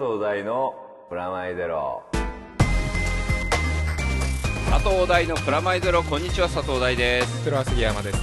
[0.00, 0.74] 藤大の
[1.10, 2.02] プラマイゼロ。
[4.70, 7.44] 佐藤大のプラマイゼロこんにちは佐藤大です。
[7.44, 8.18] 黒杉山です。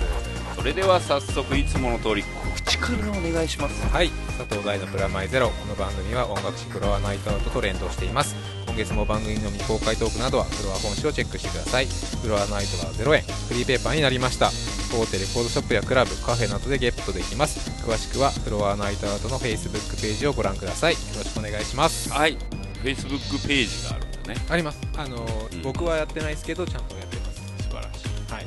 [0.55, 3.87] それでは早速いつもの通り告知からお願いします。
[3.93, 4.09] はい
[4.39, 5.49] 佐藤大のプラマイゼロ。
[5.49, 8.35] この番組は音楽誌フロアナイトアウトと連動しています。
[8.35, 11.87] 今月も番組の未公開トークなどはフロア本誌をチェックしてください。
[11.87, 13.23] フロアナイトは0円。
[13.23, 14.51] フリーペーパーになりました。
[14.93, 17.71] 大手レコードショップやクラブカフェなどでゲットできます。
[17.81, 20.93] 詳しくはフロアナイトアウトの Facebook ページをご覧ください。
[20.93, 22.09] よろしくお願いします。
[22.13, 22.37] はい。
[22.83, 24.45] Facebook ページがあるんだね。
[24.49, 24.79] あります。
[24.95, 25.61] あのーうん。
[25.63, 27.41] 僕はやってないですけどちゃんとやってます。
[27.63, 28.31] 素晴らしい。
[28.31, 28.45] はい。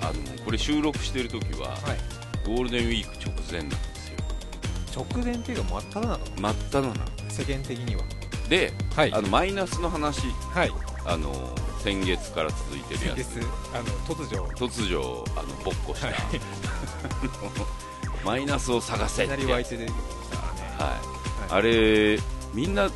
[0.00, 1.78] あのこれ収録してる時は、はい。
[2.46, 5.04] ゴールデンウィーク直前なんですよ。
[5.04, 6.20] 直前っていうか真っ只中。
[6.40, 7.00] 真っ只中。
[7.28, 8.02] 世間的には
[8.52, 9.12] で、はい。
[9.14, 10.72] あのマイナスの話はい。
[11.06, 11.32] あの
[11.78, 13.40] 先月から続いてるやでつす
[13.72, 14.42] あの突如。
[14.54, 16.16] 突如あのぼっこした、はい。
[18.26, 19.64] マイナスを探せってはい、はい。
[21.48, 22.18] あれ
[22.52, 22.90] みんな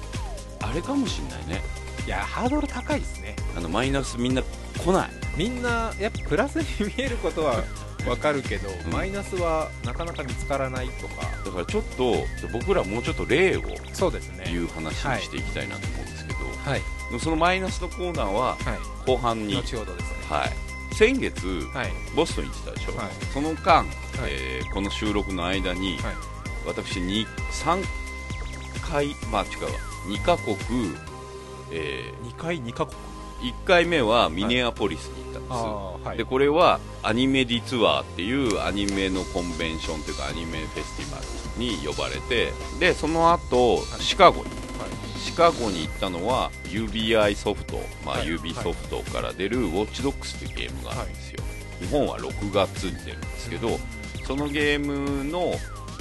[0.61, 1.65] あれかもしんないね。
[2.07, 3.35] いやハードル高いですね。
[3.57, 5.11] あのマイナスみんな来ない。
[5.39, 7.65] みんなやっぱプラスに見えることは
[8.07, 8.93] わかるけど、うん。
[8.93, 11.23] マイナスはなかなか見つからないとか。
[11.45, 12.15] だからちょっと
[12.53, 14.45] 僕らもうちょっと例をそうですね。
[14.49, 17.21] 言う話にしていきたいなと思うんですけど、はい。
[17.21, 18.57] そのマイナスのコーナーははい。
[19.07, 20.17] 後半に、はい、後ほどですね。
[20.93, 21.93] 先月、はい。
[22.15, 23.09] ボストン行ってたでしょ、はい。
[23.33, 23.89] その間、い。
[24.29, 26.15] えーこの収録の間に、はい。
[26.67, 27.83] 私に3
[28.83, 29.71] 回まあ違うわ
[30.09, 30.57] 2カ国、
[31.73, 32.99] え2回2カ国
[33.41, 36.19] 1回目はミネアポリスに行ったんです、はい。
[36.19, 41.25] でこれはアニメディツアーっていうアニメのコンベンションというかアニメフェスティバル
[41.59, 44.51] に呼ばれてでその後シカゴに。
[45.19, 51.43] シカゴに行ったのは UBI ソフト、まあ、はい UB ソフトから出るウォッチドックスというゲームがあるんですよ、
[51.81, 53.79] 日本は6月に出るんですけど、
[54.25, 55.55] そのゲームの、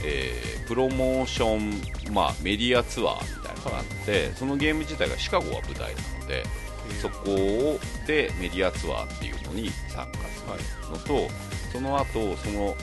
[0.04, 6.44] えープロモーション、まあ、メディアツアーみたいなのがあって、そのゲーム自体がシカゴは舞台なので
[7.02, 10.44] そこをでメディアツアーっていうのに参加す
[10.84, 11.30] るのと、
[11.72, 12.76] その後その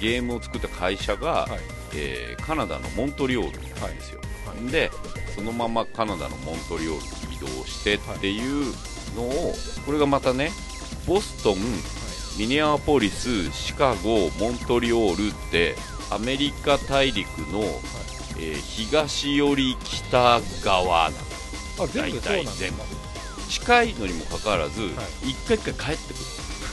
[0.00, 1.60] ゲームを作った会社が、はい。
[1.94, 4.70] えーカナダのモントリオールにあるんですよ、はい。
[4.70, 4.90] で
[5.34, 8.72] そのままカナダのモントリオールに移動してっていう
[9.16, 10.50] のを、これがまたね
[11.06, 11.56] ボストン、
[12.38, 15.74] ミネアポリスシカゴモントリオールって
[16.10, 17.62] アメリカ大陸の、
[18.38, 22.78] えー東寄り北側なのあ全部そうなんです全部。
[22.78, 22.84] か
[23.48, 25.30] 近いのにもかかわらず、い。
[25.30, 26.24] 一回一回帰ってくる。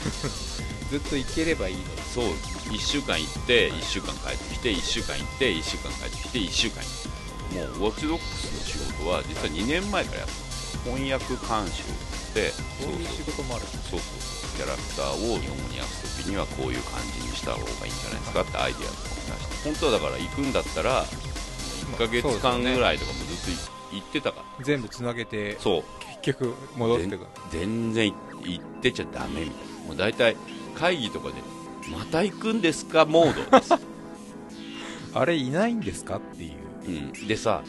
[0.90, 1.86] ずっと行ければいいのに。
[2.14, 2.26] そう。
[2.70, 7.14] 1週間行って1週間帰ってきて1週間行って1週間帰ってきて1週間行って。
[7.54, 10.74] もうウォッチドックスの仕事は実は2年前からやってたんです。
[10.74, 11.84] よ翻訳監修
[12.34, 12.50] で。
[12.50, 13.66] そういう仕事もある。
[13.90, 14.00] そうそう。
[14.56, 19.64] キャラクターを日本語に訳す時にはこういう感じにした方がいいんじゃないですかってアイディアとかも出して。
[19.64, 24.64] 本当はだから行くんだったら1ヶ月間ぐらいとかもずっと行ってたから。
[24.64, 25.58] 全部つなげて。
[25.58, 25.84] そう。
[26.00, 27.18] 結局戻ってくる。
[27.50, 28.12] 全然
[28.44, 29.86] 行ってちゃダメみたいな。
[29.88, 30.36] もう大体
[30.74, 31.34] 会議とかで
[31.90, 33.04] また行くんですか？
[33.04, 33.74] モードです。
[35.14, 36.16] あれいないんですか？
[36.16, 36.52] っていう。
[36.86, 37.62] うん、でさ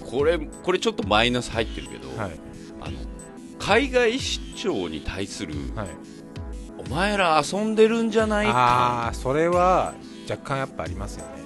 [0.00, 2.38] これこれちょっとマイナス入ってるけど、はい。
[2.80, 2.98] あの
[3.58, 5.88] 海外出張に対する、はい。
[6.86, 8.46] お前ら遊んでるんじゃない？
[8.46, 9.94] あかあそれは
[10.28, 11.44] 若干やっぱありますよね。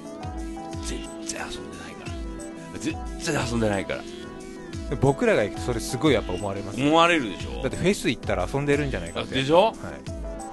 [0.84, 2.78] 全然遊んでないから。
[2.80, 4.02] 全然遊んでないから。
[4.02, 4.06] で
[4.96, 6.80] 僕らが行くとそれすごいやっぱ思われます。
[6.80, 7.62] 思われるでしょ。
[7.62, 9.34] だってフェス行ったら遊んでるんじゃないかって。
[9.34, 9.66] でしょ？
[9.66, 9.74] はい、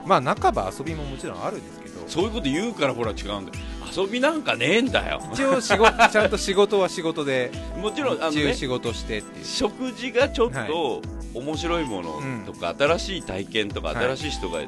[0.07, 1.95] まあ半ば遊びももちろんあるんですけど。
[2.07, 3.41] そういうこと言うからほら違うんだよ。
[3.95, 5.21] 遊びなんかねえんだよ。
[5.33, 7.51] 一応仕事ちゃんと仕事は仕事で
[7.81, 9.45] もちろんあのね一応仕事してっていう。
[9.45, 11.01] 食事がちょっはと
[11.33, 13.97] 面白いものとか、新しい体験とか、はい。
[14.15, 14.59] 新しい人が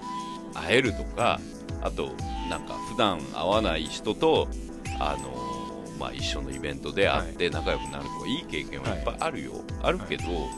[0.54, 1.40] 会えるとか、
[1.82, 2.12] あと
[2.50, 4.48] なんか普段会わない人と、
[5.00, 5.47] あのー
[5.97, 9.52] まあ、一緒のイベントで会って仲良くなるとか、い、い経験はいっぱいあるよ、
[9.84, 10.50] あるけどお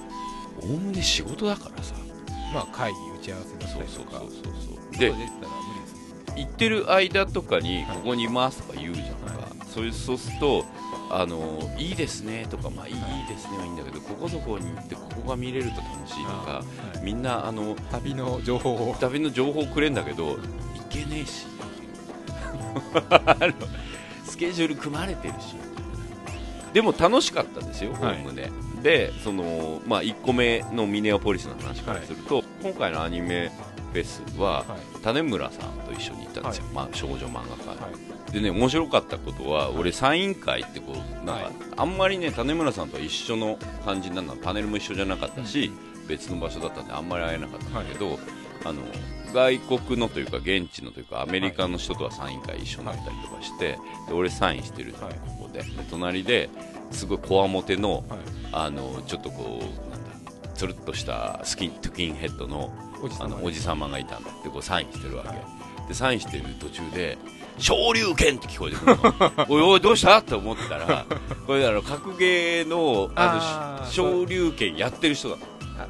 [0.64, 1.96] おむね仕事だからさ。
[2.54, 4.54] まあ会議打ち合わせだったりとかそうそうそう
[4.92, 5.00] そう。
[5.00, 5.14] で
[6.36, 7.98] 行ってる間とかにはい。
[7.98, 10.66] ここにいますとか言うじゃんか、はそういうそうすると
[11.12, 12.94] あのいいですねとか、まあ、いい
[13.28, 16.64] ですねはいいんだけどここそこに行ってここが見れると楽しいとか
[17.04, 18.96] みんなあの旅の情報を。
[19.00, 20.38] 旅の情報くれんだけど行
[20.90, 21.46] けねえし
[23.10, 23.54] あの
[24.30, 25.56] スケジュール組まれてるし。
[26.74, 28.18] でも楽しかったですよ、はい。
[28.18, 28.52] おおむね
[28.84, 33.52] でその、まあ、1個目のミネアポリスの話からすると、今回のアニメ
[33.92, 35.02] フェスは、はい。
[35.02, 37.90] 種村さんと一緒に行ったんですよ、はまあ、少女漫画家、は
[38.30, 38.32] い。
[38.32, 41.54] でね面白かったことは俺サイン会ってこうなんか、はい。
[41.76, 45.72] あんまりね種村さんとは一緒の感じになるのパネルも一緒じゃなかったし、
[46.08, 48.20] 別の場所だったんであんまり会えなかったんだけど、
[48.66, 48.82] あの
[49.34, 53.78] 外国のというか現地のというかアメリカの人とはサイン会一緒になったりとかして、
[54.08, 56.50] で俺サインしてるじゃん、はいここでで隣で
[56.92, 58.20] すごいこわもてのはい。
[58.52, 62.74] あのちょっとこうなんだつるっとしたスキントゥキンヘッドの
[63.20, 67.18] あのおじ様がいたんだってこうサインしてるわけ、でサインしてる途中で
[67.60, 69.46] 「昇竜拳!」って聞こえてくるの。
[69.48, 70.18] おいおいどうした？
[70.18, 71.06] って思ったら
[71.46, 75.38] これあの格ゲーのあの昇竜拳やってる人だ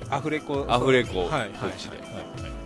[0.10, 0.66] あアフレコ。
[0.68, 1.90] アフレコはいはいこっちで。
[1.92, 2.09] はいはい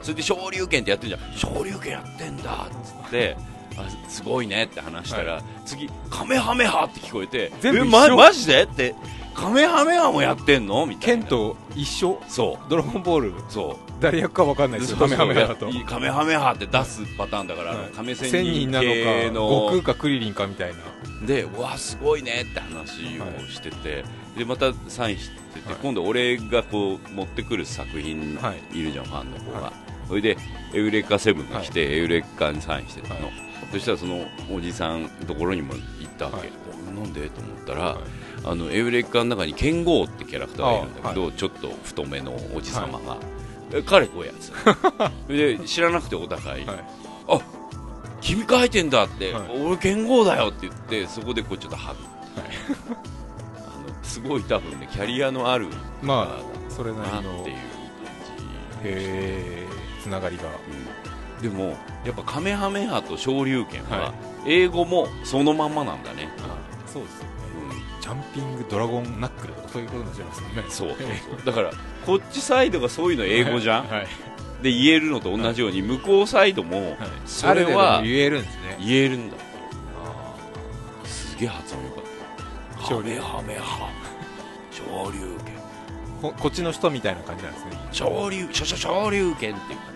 [0.03, 1.33] それで昇竜拳ってやってるじゃん。
[1.35, 3.35] 昇竜拳やってんだっつって
[3.75, 8.63] あすごいねって話したら、次カメハメハって聞こえて全部一マジで？
[8.63, 8.93] って
[9.33, 10.85] カメハメハもやってんの？
[10.85, 11.23] みたいな。
[11.23, 12.21] 剣と一緒？
[12.27, 12.69] そう。
[12.69, 13.33] ドラゴンボール？
[13.49, 13.91] そう。
[13.99, 15.69] 誰役か分かんないですよカメハメハだと。
[15.69, 17.91] いいカメハメハって出すパターンだから、はい。
[17.95, 21.25] 亀仙千人人なの系か悟空のかクリリンかみたいな。
[21.25, 24.03] でうわすごいねって話をしてて、
[24.37, 25.77] でまたサインしてて、はい。
[25.81, 28.79] 今度俺がこう持ってくる作品はい。
[28.79, 29.73] いるじゃん、ファンの子が、はい
[30.07, 30.37] それで
[30.73, 33.33] エウレカセブンが来て、エウレカにサインしてたの、はい。
[33.71, 37.09] そしたらそのおじさんのところにも行ったわけ、はい。
[37.09, 37.29] んで？
[37.29, 37.97] と思ったら、はい。
[38.45, 43.17] あのエウレカの中にケンゴーってキャラクターがいるんだけど、あちょっと太めのおじさまが、
[43.71, 44.51] え彼こうやつ。
[45.27, 46.77] で知らなくてお互い、はい。
[47.29, 47.39] あ
[48.21, 49.43] 君書いてんだって、はい。
[49.65, 51.99] 俺剣豪だよって言ってそこでこうちょっとハグ、
[53.57, 55.67] あのすごい多分ねキャリアのある
[56.01, 57.63] まあそれななりのへっていう感
[58.83, 59.62] え
[60.03, 60.43] つながりが。
[61.41, 61.51] じ、うん。
[61.51, 64.13] でもやっぱカメハメハと昇竜拳はは
[64.45, 67.29] 英語もそのまんまなんだね、あそうですよね。
[67.95, 68.01] うん。
[68.01, 70.63] ジャンピングドラゴンナックルとかそういうことになっちゃいますよね。
[70.69, 71.03] そうそうそ
[71.41, 71.45] う。
[71.45, 71.71] だから
[72.05, 74.07] こっちサイドがそういうの英語じゃん、はい。
[74.61, 76.97] で言えるのと同じように、向こうサイドもはい。
[77.25, 78.77] それは度言えるんですね。
[78.79, 79.37] 言えるんだ。
[81.05, 82.03] すげえ発音よかっ
[82.83, 82.95] た。
[82.95, 83.89] カメハメハ。
[84.71, 85.53] 昇竜拳。
[86.21, 87.71] ここっちの人みたいな感じなんですね。
[87.91, 89.92] 昇竜昇竜拳っていう感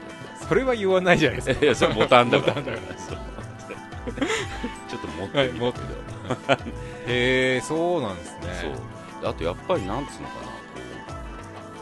[0.48, 1.60] それは言わないじゃないですか。
[1.60, 2.62] じいやそれボタンだから。
[2.62, 2.72] ちょ
[4.98, 5.80] っと持ってはいみた持って
[7.08, 8.76] へえそうなんですね。
[9.22, 9.30] そう。
[9.30, 10.48] あとやっぱりなんつうのかな。
[10.48, 10.52] こ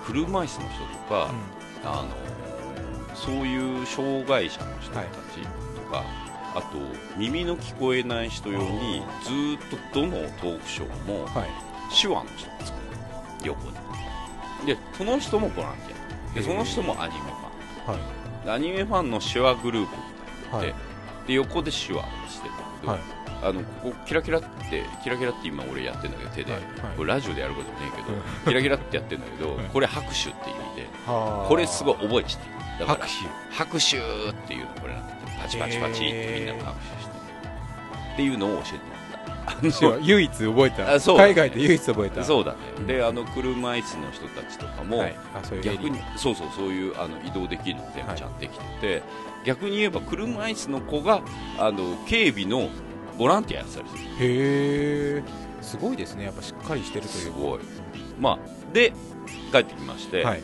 [0.01, 1.31] う車椅子の人とか、
[1.83, 5.07] あのそういう障害者の人たち
[5.75, 6.03] とか、
[6.55, 6.77] あと
[7.17, 9.59] 耳の聞こえない人用にずーっ
[9.93, 11.49] とどのトークショーもうんはい。
[11.95, 12.85] 手話の人が作る
[13.43, 13.75] 横に
[14.65, 15.95] でその人もボランティ
[16.31, 17.99] アでその人もアニメファンはい。
[17.99, 19.87] でアニメファンの手話グルー
[20.51, 20.67] プはい。
[20.67, 20.75] で
[21.27, 23.01] で横で手話してるんだけど、はい。
[23.43, 26.61] あのここキラキラってキラキラって今俺やってんだけど手で、はい。
[26.97, 27.07] はい。
[27.07, 28.21] ラジオでやることもねえけど、うん。
[28.45, 31.47] キラキラってやってんだけど、はいこれ拍手って意味ではあ。
[31.47, 33.07] これすごい覚えちゃって拍手。
[33.55, 35.25] 拍手っていうのこれなんだって。
[35.41, 37.13] パチパチパチってみんなが拍手して。
[37.13, 37.15] る
[38.13, 38.94] っていうのを教えて
[40.01, 40.99] 唯一覚えた。
[41.15, 42.23] 海外で唯一覚えた。
[42.23, 42.87] そうだね、うん。
[42.87, 45.15] であの車椅子の人たちとかも、はい。
[45.33, 49.03] あそう逆にそうそうそういうあの移動できるの全部ちゃんとできてて、
[49.45, 51.21] 逆に言えば車椅子の子が
[51.59, 52.69] あの警備の
[53.17, 54.01] ボランティアやってたりする。
[54.03, 55.23] へえ
[55.61, 56.25] すごいですね。
[56.25, 57.23] やっぱしっかりしてるという。
[57.23, 57.59] すごい。
[58.19, 58.39] まあ
[58.73, 58.93] で
[59.51, 60.41] 帰ってきまして、はい。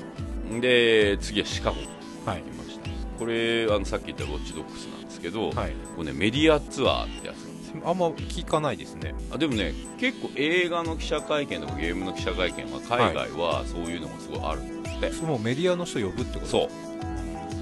[0.60, 1.78] で次はシカゴ
[2.26, 2.44] はい。
[2.44, 2.90] 行きました。
[3.20, 5.74] これあのさっき言ったロッチドックスなんですけど、はい。
[5.96, 7.51] これねメディアツアーってやつ
[7.86, 9.14] あんま聞かないですね。
[9.32, 16.46] あでもね結構映画の記者会見とかゲームの記者会見は海外はそういうのがすごいあるんだって、もうメディアの人呼ぶってこと？
[16.48, 16.70] そう。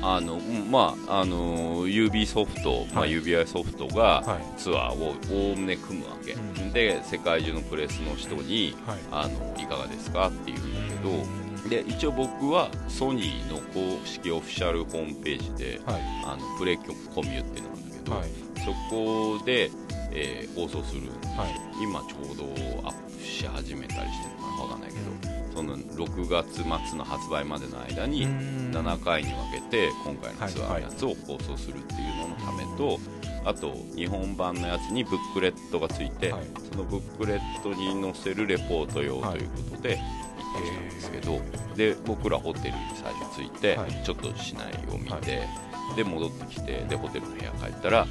[0.02, 3.12] あのうんまああの UB ソフト、まあ、はい。
[3.12, 4.60] UBI ソフトがはい。
[4.60, 6.72] ツアーをおおむね組むわけ、うん。
[6.72, 9.00] で世界中のプレスの人にはい。
[9.12, 10.96] あのいかがですかっていうんだ
[11.68, 16.02] けどで一応僕はソニーの公式オフィシャルホームページではい。
[16.26, 18.30] あのプレコミュっていうのがあるんだけど、はい。
[18.60, 19.72] そこで、
[20.12, 21.10] えー放送する。
[21.38, 21.84] はい。
[21.84, 22.44] 今ちょうど
[22.88, 33.00] アップし始めたりしてるのかなわかんないけど、その6月末の発売までの間に7回に分けて今回のツアーのやつを放送するっていうののためと、
[33.46, 36.44] あと日本版のやつにブックレットがついて、はい。
[36.72, 40.04] そのブックレットに載せるレポート用ということで行
[40.60, 41.40] ってきたんですけど、
[41.76, 44.04] で僕らホテルに最初着いて、はい。
[44.04, 45.96] ちょっと市内を見て、はい。
[45.96, 48.06] で戻ってきてでホテルの部屋帰ったら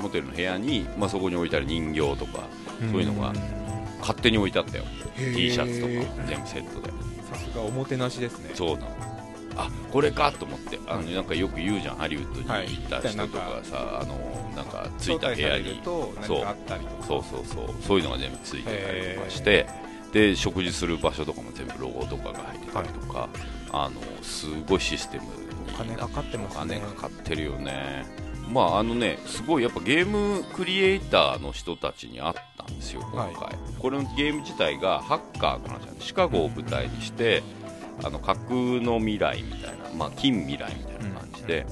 [0.00, 2.48] ホテルの部屋に、まあ、そこに置いてある人形とか
[2.90, 3.32] そういうのが
[4.00, 4.84] 勝手に置いてあったよ。
[5.16, 6.92] T シャツとか全部セットで。
[7.30, 8.50] さすがおもてなしですね。
[8.54, 8.88] そうなの。
[9.56, 10.78] あこれかと思って。
[10.86, 17.06] あのなんかよく言うじゃんハリウッドにはい行った人とかさ、あのなんかついた部屋にと何かあったりとか。
[17.06, 17.74] そうそうそう。
[17.82, 19.66] そういうのが全部ついてたりとかして
[20.12, 23.28] で食事する場所とかも全部ロゴとかが入ってたりとか、
[23.72, 25.30] あのすごいシステムに
[25.72, 26.76] お金かかってますね。
[26.76, 28.04] お金かかってるよね
[28.50, 37.42] まああのねすごいやっぱゲームクリエイターの人たちに会ったんですよ今回、はいこれのゲーム自体がハッカーの話なんでシカゴを舞台にして
[38.02, 41.66] あの架空の未来みたいな、まあ、近未来みたいな感じで、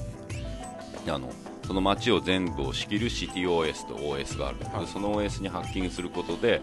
[1.07, 1.31] あの
[1.65, 4.85] その街を全部を仕切る CityOS と OS がある、はい。
[4.85, 6.61] でその OS にハッキングすることで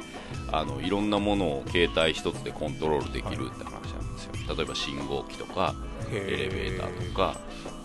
[0.52, 5.74] あのいろんなものを携帯一つでコントロールできるって話なんですよ、例えば信号機とか
[6.12, 7.40] エレベーターとか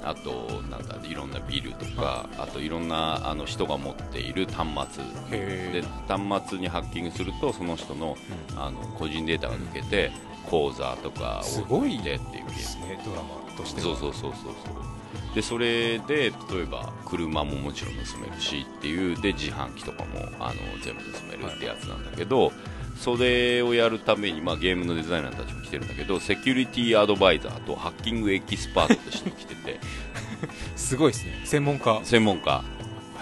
[0.05, 5.03] あとなんだいろんなビルとか、あといろんなあの人が持っている端末。
[5.31, 8.15] へで端末にハッキングするとその人の,、
[8.55, 10.12] あの個人データが抜けて
[10.47, 13.88] 口座とかすをごい見てっていうゲームですねドラマとしては。
[13.88, 14.95] そうそうそうそうそう。
[15.33, 22.51] でそれで例えば車ももちろん盗めるしっていうで自販機とかもあの全部盗めるってやつなんだけど、
[22.97, 29.79] それをやるために、まあ、ゲームのデザイナーたちも来てるんだけどセキュリティアドバイザーとハッキングエキスパートとして来てて。
[30.75, 31.41] すごいですね。
[31.43, 31.99] 専門家。
[32.03, 32.63] 専門家。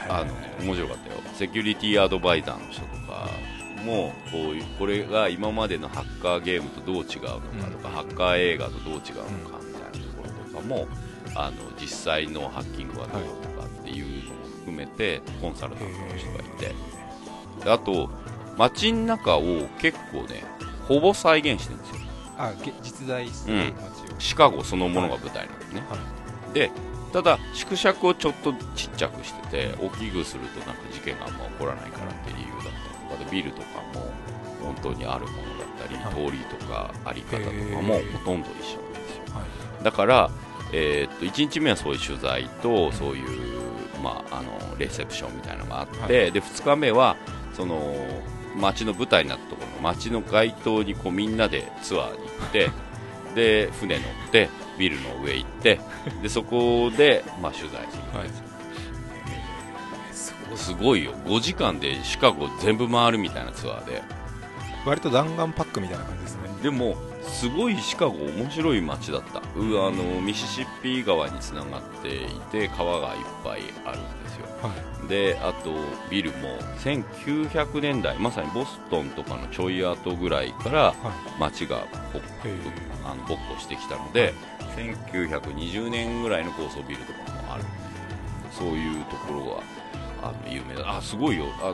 [0.09, 0.33] あの
[0.65, 1.21] 面白かったよ。
[1.33, 3.29] セキュリティアドバイザーの人とか
[3.85, 10.87] もこういうこれが今までのハッカーゲームとどう違うのかとか、ハッカー映画とどう違うのかみたいなところとかも
[11.35, 16.75] あの実際のハッキングはどうとかっていうのも含めてコンサルタントの人がいて。
[17.63, 18.09] であと
[18.57, 20.43] 街の中を結構ね
[20.87, 21.95] ほぼ再現してるんですよ。
[22.37, 25.97] あげ実在する街を、シカゴそのものが舞台なんですね、は
[26.51, 26.53] い。
[26.53, 26.71] で
[27.11, 34.11] ただ縮尺をちょっとちっちゃくしてて大きくするとなんか事件があんま起こらないからっていう理由だったりとかでビルとかも
[34.63, 36.31] 本当にあるものだったり、はい。
[36.31, 39.35] 通りとかあり方とかもほとんど一緒なんですよ。
[39.35, 39.41] は
[39.81, 39.83] い。
[39.83, 40.31] だから、
[40.71, 43.59] えーっと1日目はそういう取材とそういう、
[44.01, 46.31] まあ、あのレセプションみたいなのがあって、はい。
[46.31, 47.15] で2日目は
[47.53, 47.79] その
[48.55, 52.71] 街の舞台になったところの街の街頭にこうみんなでツアーに行って
[53.35, 55.79] で船乗ってビルの上行って
[56.21, 58.33] でそこで、まあ、取材するんで
[60.13, 61.13] すよ、すごいすごいよ。
[61.25, 64.03] 5時間でシカゴ全部回るみたいなツアーで。
[64.85, 66.49] 割と弾丸パックみたいな感じですね。
[66.61, 69.39] でもすごいシカゴ面白い街だった。
[69.39, 69.43] う
[69.87, 74.22] あのミシシッピ川につながっていて川がいっぱいあるんで
[75.07, 75.71] であと
[76.09, 80.95] ビルも1900年代まさにボストンとかのちょい後ぐらいからはい。
[81.39, 82.57] 街がぼへー。
[83.05, 84.33] あの勃興してきたので
[84.75, 87.63] 1920年ぐらいの高層ビルとかもある。
[88.51, 89.45] そういうところ
[90.21, 90.97] があの有名だ。
[90.97, 91.45] あすごいよ。
[91.61, 91.73] あ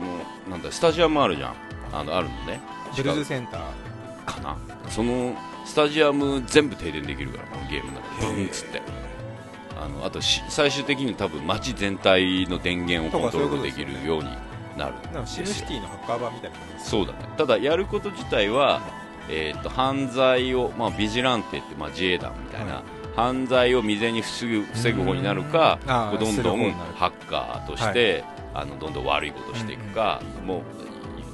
[0.50, 1.54] なんだスタジアムあるじゃん。
[1.92, 2.60] あのあるのね。
[2.94, 3.60] ジェルズセンター。
[4.24, 4.56] かな。
[4.88, 8.34] そのスタジアム全部停電できるからこのゲームの中で。
[8.34, 8.82] ブンっつって
[9.80, 14.28] あのあとし最終的に多分街全体の電源をコントロールできるように
[14.76, 16.84] なるんなんかシムシティのハッカー版みたいな感じ。
[16.84, 17.18] そうだね。
[17.36, 18.82] ただやること自体は、
[19.28, 22.82] えー、と犯罪を、まあ、ビジランテって、まあ、自衛団みたいな、はい。
[23.16, 26.18] 犯罪を未然に防ぐ防ぐ方になるかうん。
[26.18, 30.62] どんどんハッカーとして、あのどんどん悪いことしていくか、もう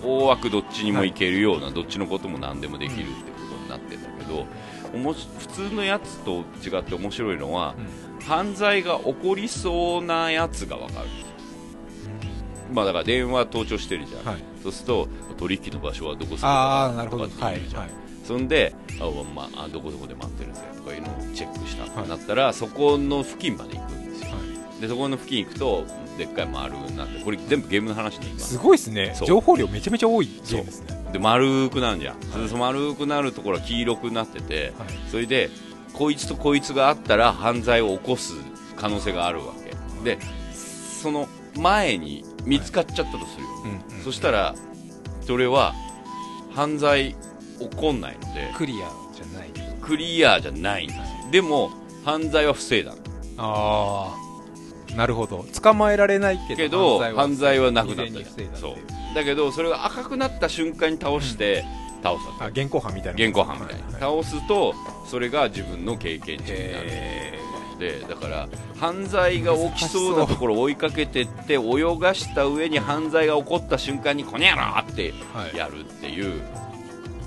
[0.02, 4.46] 大枠どっちにもいけるような、どっちのことも何でもできるってことになってるんだけど、
[4.94, 7.74] おもし普通のやつと違って面白いのは、
[8.26, 11.08] 犯罪が起こりそうなやつが分かる。
[12.72, 14.42] まあだから電話盗聴してるじゃん、はい。
[14.62, 17.28] そうすると取引の場所はどこするああなるほど。
[17.28, 17.90] とかってはい言うじゃん、はい。
[18.24, 19.04] そんであ、
[19.34, 24.28] まあ、あどこどこで待ってるぜとかいうのをチェックしたってなったら、そこの付近まで行くんですよ、
[24.80, 25.84] でそこの付近行くと
[26.18, 29.14] でっかい丸になってこれ全部ゲームの話で今すごいですね。
[29.24, 30.96] 情報量めちゃめちゃ多いゲームですね。
[31.12, 34.88] で丸くなるじゃん、それでその丸くなるところは黄色くなってて、はい。
[35.08, 35.50] それで
[35.96, 38.34] こいつとこいつがあったら犯罪を起こす
[38.76, 39.54] 可能性があるわ
[40.04, 40.16] け。
[40.16, 40.18] で
[41.02, 44.04] その前に見つかっちゃったとするよ、うんうん。
[44.04, 44.54] そしたら
[45.22, 45.74] それは
[46.54, 47.16] 犯罪
[47.58, 49.50] 起こんないのでクリアじゃない。
[49.80, 50.98] クリアじゃないんです。
[50.98, 51.70] よでも
[52.04, 52.94] 犯罪は防いだ。
[52.94, 52.98] の
[53.38, 54.14] あ
[54.92, 55.44] あなるほど。
[55.60, 58.12] 捕まえられないけど犯罪はなくなった。
[58.56, 58.76] そいう。
[58.76, 59.14] う。
[59.14, 61.64] だけどそれが赤くなった瞬間に倒して、
[62.02, 64.74] 倒すあ現行犯みたいな現行犯みたいに、はは倒すと
[65.06, 66.86] それが自分の経験値になる。
[66.86, 67.38] へ
[67.78, 68.48] でだから
[68.80, 75.56] 犯罪が起きそうなところを追いかけてって泳がした上に犯罪が起こった瞬間に「こにゃろ!」ってはい。
[75.56, 76.42] やるっていう、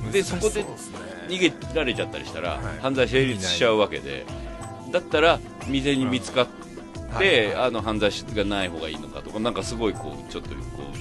[0.07, 0.65] ーでそこで
[1.27, 2.79] 逃げられちゃったりしたら、はい。
[2.81, 4.25] 犯罪成立しちゃうわけで。
[4.91, 6.53] だったら未然に見つかって、
[7.13, 10.55] はいあの犯罪がない方がいいのかとかなんかすごいこうちょっとこ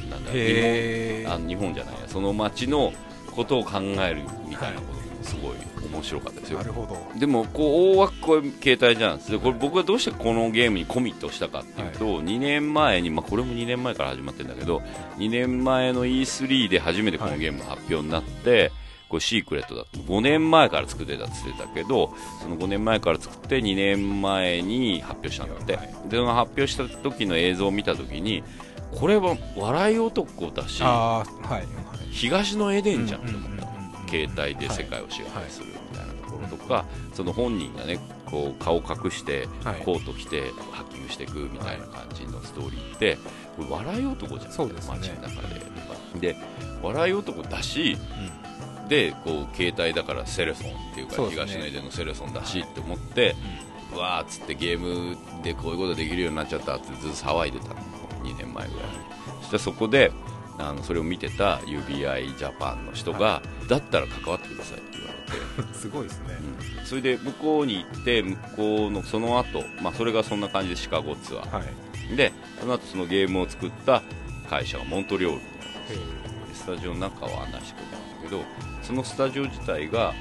[0.07, 2.93] うなんだ日へ本あの日本じゃないやその街の
[3.39, 5.53] ことを考えるみたいなこともすごい
[5.93, 6.59] 面白かったですよ。
[6.59, 7.19] なるほど。
[7.19, 9.19] でもこう大枠これ携帯じゃん。
[9.19, 14.83] でこれ僕はどうしてこのゲームにコミットしたかっていうと、2年前に、まあ、これも2年前から始まってるんだけど
[15.19, 18.73] 2年前の E3 で初めてこのゲームが発表になって、
[19.09, 25.87] これシークレットだって5年前から作ってたって言ってたけどその5年前から作って2年前に発表したんだって、はい。
[26.09, 28.43] でその発表した時の映像を見た時に
[28.93, 31.25] これは笑い男だしは
[31.63, 39.83] い東のエデンじゃんうんうんうんと思った、携帯で世界を支配するみたいなところとか、その本人がねこう顔隠してはい。
[39.83, 43.19] コート着てハッキングしていくみたいな感じのストーリーって
[43.57, 44.99] これ笑い男じゃんそうですね。
[44.99, 46.37] 街の中でとかで
[46.83, 47.97] 笑い男だし
[48.89, 51.71] でこう携帯だからセレソンっていうかそうですね。
[51.71, 53.37] 東のセレソンだしって思って、
[53.95, 57.75] うわーっつってゲームでこういうことできるようになっちゃったってずっと騒いでたの
[58.33, 58.89] 2年前ぐらい。
[58.89, 58.93] に
[59.41, 60.13] そしたらそこで
[60.59, 65.15] あのそれを見てた UBI ジャパンの人が、だったら関わってくださいって言わ
[65.59, 65.75] れて。
[65.79, 66.39] すごいですね。
[66.79, 66.87] うん。
[66.87, 71.59] それで向こうに行って向こうのその後、まあそれがそんな感じでシカゴツアー。
[71.59, 71.89] はい。
[72.17, 74.03] でその後そのゲームを作った
[74.49, 75.41] 会社がモントリオール
[76.55, 78.43] スタジオの中を案内してくれたんだけど
[78.83, 80.15] そのスタジオ自体が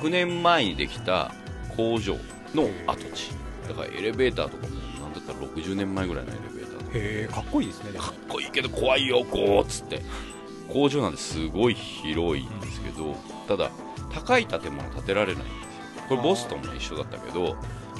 [0.00, 1.32] 100年前にできた
[1.76, 2.16] 工場
[2.54, 3.30] の跡地。
[3.68, 6.32] だからエレベーターとかもなんだったら60年前ぐらいの
[6.94, 10.02] へえかっこいいですねかっこいいけど怖いよこうっつって。
[10.72, 13.14] 工場なんですごい広いんですけど
[13.46, 13.70] ただ
[14.10, 16.04] 高い建物建てられないんですよ。
[16.08, 17.56] これボストンも一緒だったけど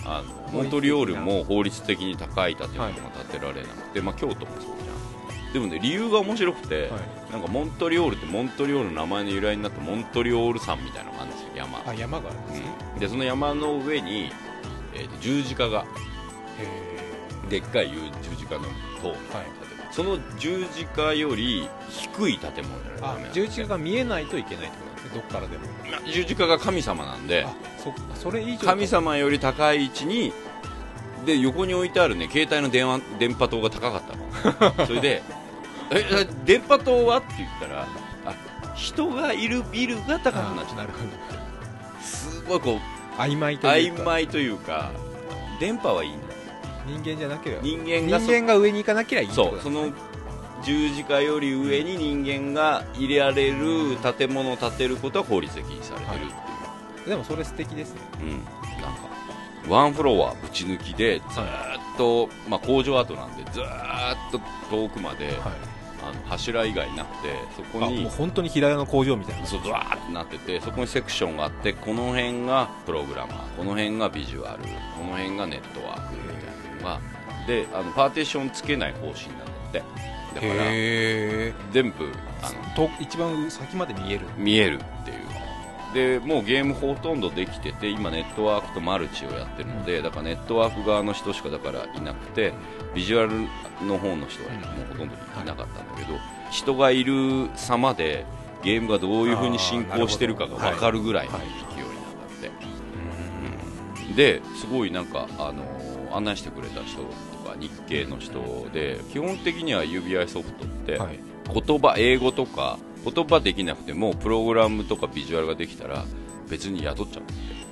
[0.06, 5.52] あのモントリオールも法律的に高い建物が建てられなくて、まあ、京都もそうじゃん。
[5.52, 7.32] でもね理由が面白くて、はい。
[7.32, 12.66] なんかモントリオールってモントリオールの名前の由来になったモントリオール山みたいなのがあるんですよ山、あ山があるんですね。
[12.94, 14.30] うん、でその山の上に、
[14.94, 15.84] えーと十字架がへ
[17.44, 17.90] でっかい
[18.22, 18.62] 十字架の
[19.02, 19.46] 塔みたい。
[19.90, 26.12] その十字架より低い建物じゃないとダあメ十字架が見えないといけないってことなんですねどっからでも。
[26.12, 27.44] 十字架が神様なんで。
[27.44, 27.54] あ
[28.16, 30.32] それ以上神様より高い位置に
[31.24, 34.86] で横に置いてあるね携帯の電話電波塔が高かったの。
[34.86, 35.22] それで
[35.92, 37.86] 「ええ電波塔は?」って言ったら
[38.26, 38.34] あ
[38.74, 40.98] 人がいるビルが高くなっちゃっあなるほ
[41.96, 42.80] たすごいこう
[43.18, 44.02] ど曖昧というか。
[44.02, 44.90] 曖昧というか
[45.60, 46.23] 電波はいいんだ
[46.86, 47.62] 人間じゃなければ。
[47.62, 49.92] 人間がそ人間が上に行かなければいいってことそうその
[50.64, 58.00] 十字架より上に人間が入れられる建物を建てることは法律的にされてるっていう、でもそれ素敵ですね。
[58.20, 59.14] うん、なんか
[59.68, 61.46] ワンフロアぶち抜きでずーっ
[61.98, 63.66] と、まあ、工場跡なんでずーっ
[64.32, 65.36] と遠くまで、はい。
[66.04, 69.46] あの柱以外なくてそこにう本当に平屋の工場みたいな。
[69.46, 74.68] そうドワーってなっててそこにセクションがあってこの辺がプログラマーこの辺がビジュアルこ
[75.02, 76.23] の辺がネットワーク
[76.84, 77.00] が
[77.46, 79.82] であのパーテーションつけない方針なんだって。
[80.34, 80.54] だから
[81.72, 82.10] 全部
[82.42, 84.26] あのと一番先まで見える。
[84.36, 85.24] 見えるっていう。
[85.94, 92.52] でもうゲームほとんどできてて今ネットワークとマルチをやってるのでだからネットワーク側の人しかだからいなくて
[92.96, 93.42] ビジュアル
[93.86, 96.18] の方の人はもうほとんどいなかったんだけど
[96.50, 98.26] 人がいる様で
[98.64, 102.50] ゲームがどういう風に進行してるかが分かるぐらいの勢いなんだって、
[104.08, 104.16] うん。
[104.16, 105.73] ですごいなんか、あのー
[106.14, 107.04] 案内してくれた人と
[107.48, 111.18] か日系の人で基本的には UBI ソフトって、はい。
[111.52, 116.04] 言葉英語とか言葉できなくてもプログラムとかビジュアルができたら
[116.48, 117.22] 別に雇っちゃう、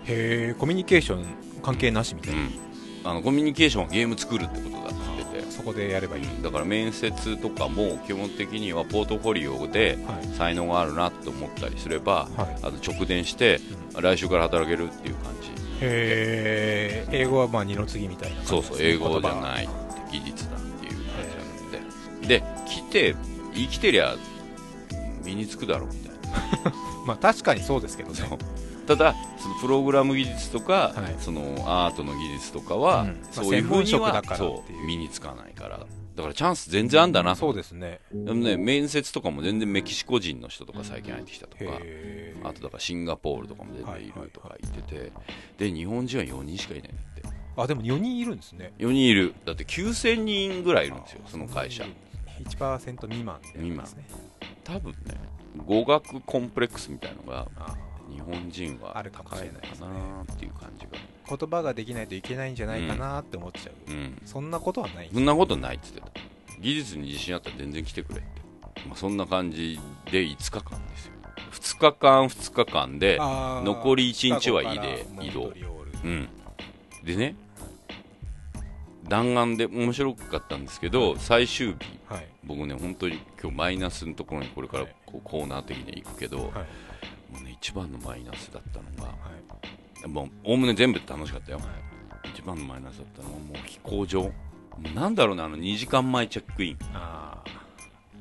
[0.04, 1.24] へえコミュニケーション
[1.62, 2.50] 関係なしみたいな、うん、
[3.04, 5.50] あのコミュニケーションはゲーム作るってことだって言ってて。
[5.52, 10.26] そこでやればいい、だから面接とかも基本的にはポートフォリオではい。
[10.36, 12.56] 才能があるなと思ったりすれば、はい。
[12.62, 13.60] あの直電して、
[13.98, 19.68] 来週から働けるっていう感じへえ英語はまあ二の次みたいなそうそう英語じゃいない。
[20.10, 21.04] 技術だっていう感
[21.70, 22.28] じなんで。
[22.40, 23.14] で来て
[23.54, 24.16] 生きてりゃ
[25.24, 26.72] 身につくだろうみたいな。
[27.06, 28.18] まあ確かにそうですけどね。
[28.86, 31.16] ただそのプログラム技術とか、はい。
[31.20, 33.16] そのアートの技術とかは、うん。
[33.30, 34.50] そういうふうにはだからっていう。
[34.50, 37.36] そう身につかないからだからチャンス全然あんだな。
[37.36, 38.00] そうですね。
[38.12, 45.12] でもね面接とかも全然メキシコ人の人とか最近入ってきたとか、へあとだからシンガポールとかも全然いるとか言ってて、
[45.58, 47.22] で日本人は4人しかいないんだって。
[47.56, 48.72] あでも4人いるんですね。
[48.78, 49.34] 4人いる。
[49.44, 51.84] だって9000人ぐらいいるんですよその会社。
[52.44, 54.04] 1%未満でですね。
[54.64, 54.98] 多分ね
[55.66, 57.76] 語学コンプレックスみたいのがあ
[58.10, 60.92] 日本人はあるかもしれないかなっていう感じが
[61.28, 64.22] 言葉ができないといけないんじゃないかなって思っちゃう、うん。
[64.24, 65.10] そんなことはない。
[65.12, 66.60] そんなことないって言ってた。
[66.60, 68.28] 技術に自信あったら全然来てくれって、
[68.88, 69.80] まあ、そんな感じ
[70.10, 71.12] で5日間ですよ。
[71.52, 75.52] 2日間2日間で残り一日はシカゴから移動
[76.04, 76.28] うん。
[77.04, 77.34] でね
[79.08, 81.78] 弾丸で面白かったんですけど最終日。
[82.06, 82.28] はい。
[82.44, 86.48] 僕ね本当に今日マイナスのところにこれからはいこうコーナー的に行くけど、はい。
[87.32, 89.41] もうね一番のマイナスだったのがはい
[90.06, 91.60] もうおおむね全部楽しかったよ
[92.24, 93.32] 一番のマイナスだったの。
[93.32, 94.30] はもう飛行場。
[94.94, 96.78] なんだろうなあの2時間前チェックイン。
[96.94, 97.62] あー。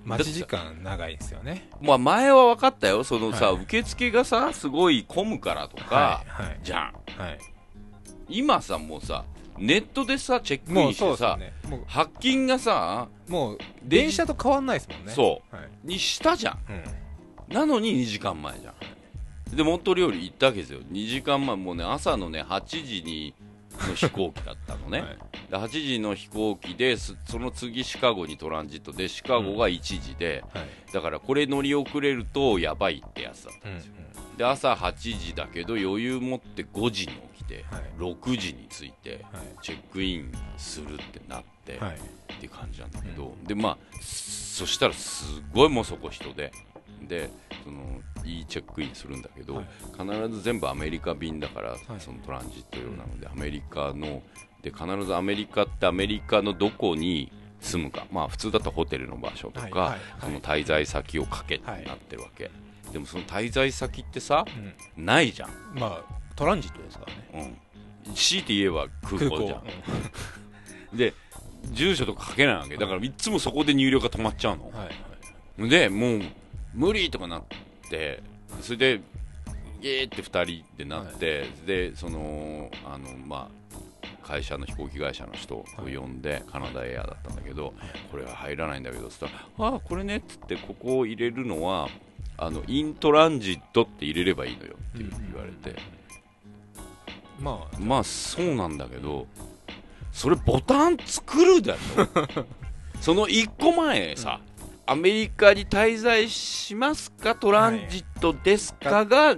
[0.04, 1.70] 待ち時間長いですよね。
[1.82, 3.04] まあ前は分かったよ。
[3.04, 3.64] そのさ、はい。
[3.64, 6.60] 受付がさすごい混むからとか、はいはい。
[6.64, 6.82] じゃん。
[6.82, 7.40] はい。
[8.28, 9.26] 今さもうさ
[9.58, 11.54] ネットでさチェックインしてさ、ね。
[11.86, 15.12] 発金がさもう電車と変わんないですもんね。
[15.14, 15.56] そう。
[15.56, 15.70] はい。
[15.84, 16.60] にしたじゃん。
[16.70, 17.54] うん。
[17.54, 18.74] なのに2時間前じゃん
[19.56, 20.80] でモントリオール行ったわけですよ。
[20.92, 23.34] 2時間前もうね朝のね8時に
[23.88, 25.18] の飛行機だったのね、 はい。
[25.50, 28.92] で8時の飛行機ですその次シカゴにトランジット。
[28.92, 30.94] でシカゴが1時で、はい。
[30.94, 33.94] だからこれ乗り遅れるとやばいってやつだったうんんですよ、
[34.38, 37.84] で朝8時だけど余裕持って5時に起きて、はい。
[37.98, 39.44] 6時に着いてはい。
[39.62, 41.98] チェックインするってなって、はい。
[41.98, 46.52] って感じなんだけど、でまあそしたらすごいもうそこ人で
[47.08, 47.30] で
[47.64, 49.66] そのいいチェックインするんだけど、はい。
[49.98, 51.78] 必ず全部アメリカ便だから、い。
[52.00, 54.22] そのトランジット用なので、アメリカの
[54.62, 58.06] で必ずアメリカってアメリカのどこに住むか。
[58.12, 62.52] まあ普通だとホテルの場所とか、その滞在先をかけってなってるわけ、
[62.92, 64.46] でもその滞在先ってさ
[64.98, 65.06] うん。
[65.06, 67.58] ないじゃん、まあトランジットですからね。
[68.08, 69.64] うん、強いて言えば空港じゃん。
[70.98, 71.14] で
[71.72, 72.78] 住所とか書けないわけ。
[72.78, 74.72] だからいつもそこで入力が止まっちゃうの。
[74.74, 75.70] うんはい。
[75.70, 76.22] でもう
[76.74, 77.44] 無理とかなっ
[77.90, 78.22] て
[78.62, 79.02] それで
[79.82, 83.62] イエーって2人でなって、でそのあのまあ
[84.28, 87.74] 会社の飛行機会社の人を呼んで、カナダエアだったんだけど、
[88.12, 91.90] これは入らないんだけどつったら「ああこれね」っつってここを入れるのは
[92.38, 95.80] あのイントランジットって入れればいいのよっていう言われて、
[97.40, 97.80] まあ。
[97.80, 99.26] まあそうなんだけど
[100.12, 102.08] それボタン作るだろ
[103.02, 104.40] その1個前さ、
[104.86, 107.36] アメリカに滞在しますか？
[107.36, 109.06] トランジットですか？
[109.06, 109.38] が、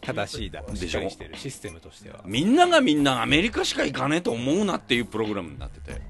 [0.00, 2.20] 正しいだでしっかりしてるシステムとしては。
[2.24, 6.00] みんながみんなアメリカしか行かねえと思うなっていうプログラムになってて。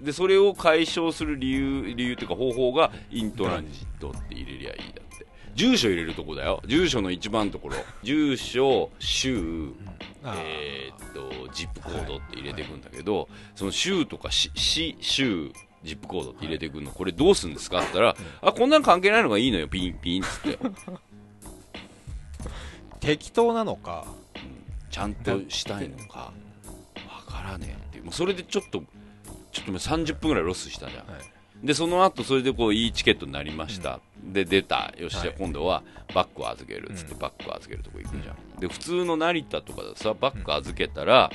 [0.00, 5.26] でそれを解消する理由理由っていうか方法がイントランジットって入れりゃいいだって。
[5.54, 6.60] 住所入れるとこだよ。
[6.66, 7.76] 住所の一番ところ。
[8.02, 9.72] 住所州
[10.24, 15.52] えーっとジップコードって入れていくんだけど、その州とか市市州
[15.84, 17.78] ジップコードって入れていくの、これどうするんですか？
[17.78, 19.68] って言ったら、あこんなの関係ないのがいいのよ。
[19.68, 20.58] ピンピンっつって。
[23.00, 24.06] 適当なのか
[24.90, 26.32] ちゃんとしたいのか
[27.06, 28.04] わからねえっていう。
[28.04, 28.82] もうそれでちょっと
[29.52, 31.66] ちょっともう30分ぐらいロスしたじゃん、はい。
[31.66, 34.94] でその後それでこういいチケットになりました、で出た。
[34.98, 35.34] よし、じゃあはい。
[35.38, 35.82] 今度は
[36.14, 37.18] バッグを預けるっつって、うん。
[37.18, 41.30] バッグを預けるとこ行くじゃん、で普通の成田とかでさバッグ預けたら、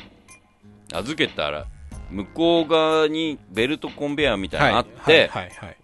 [0.92, 1.68] 預けたら
[2.12, 5.78] 向こう側にベルトコンベヤーみたいなのあって、はいはいはい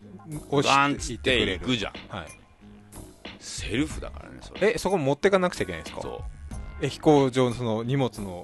[0.49, 1.59] 押バンっしてつって行ってくれる。
[1.59, 2.27] 行くじゃんはい。
[3.39, 4.73] セルフだからねそれ。
[4.73, 6.01] えそこ持ってかなくちゃいけないんですか？
[6.01, 6.23] そ
[6.81, 8.43] え飛行場のその荷物の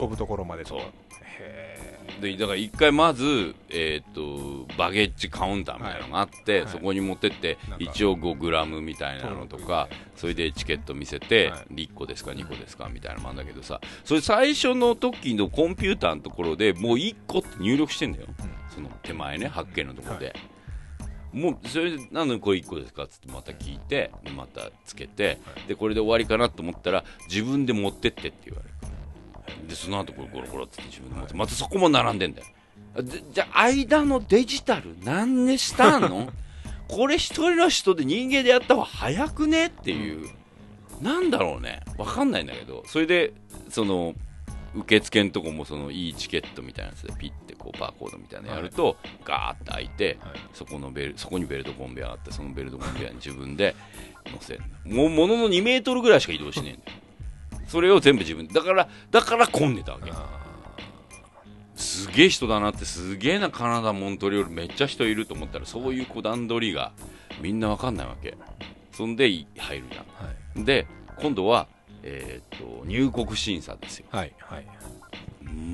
[0.00, 0.80] 運ぶところまでとか。
[0.82, 0.92] そうへう
[2.20, 6.68] でだから一回まず、えー、とバゲッジカウンターみたいなのがあって、はい。
[6.68, 11.86] そこに持ってって一応5グラムみたいなのとかそれでチケット見せて、はい。
[11.86, 18.26] 1個ですか2個ですかみたいなのもあるんだけどさそれ最初の時のコンピューターのところでもう1個って入力してんだよ、
[18.74, 20.34] その手前ね発見のところで、
[21.32, 23.04] もうそれで何のこれ1個ですか？
[23.04, 28.75] っつってまた聞いてでまたつけて、でこれで終わりかなと思ったら自分で持ってってって言われる
[29.68, 32.46] でその後これゴロゴロって自分で持ってまたそこも並んでんだよ。
[33.02, 36.30] でじゃあ間のデジタル何でしたの？
[36.88, 39.66] これ一人の人で人間でやった方が早くね？
[39.66, 40.28] っていう、
[41.02, 41.80] なんだろうね。
[41.98, 42.84] わかんないんだけど。
[42.86, 43.32] それで
[43.68, 44.14] その
[44.74, 50.38] 受付のとこもそのいいチケットみたいなやつでピッてこうバーコードみたいなのやると、ガーって開いて、はい。
[50.54, 53.74] そこのベルそこにベルトコンベヤーあってそのベルトコンベヤーに自分で
[54.26, 56.98] 乗せるもうものの2メートルぐらいしか移動しねえんだよ
[57.68, 58.54] それを全部自分で。
[58.54, 60.12] だからだから混んでたわけ。
[61.74, 66.92] すげえ人だなってすげえなカナダモントリオールめっちゃ人いると思ったらそういうこう段取りが
[67.42, 68.36] みんなわかんないわけ。
[68.92, 70.58] そんでい入るじゃはい。
[70.60, 70.86] んで
[71.18, 71.68] 今度は、
[72.02, 74.06] えーっと入国審査ですよ。
[74.10, 74.66] はいはい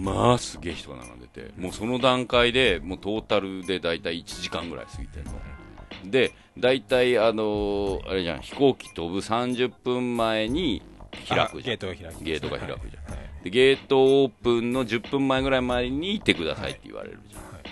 [0.03, 5.33] まあすげえ人が並んでてもうその段階でもうトータルで大体1時間ぐらい過ぎてるの。
[6.11, 10.83] で大体あのーあれじゃん飛行機飛ぶ30分前に
[11.29, 11.77] 開くじゃん。
[11.77, 13.05] あゲートが開きますねゲートが開くじゃん。
[13.05, 17.62] はいはいでゲートオープンの10分前ぐらい前に行ってくださいって言われるじゃん、はい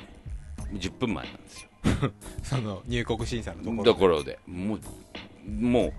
[0.77, 1.69] 10分前なんですよ。
[2.43, 4.39] その入国審査のところところで。
[4.47, 4.81] もう
[5.51, 5.93] も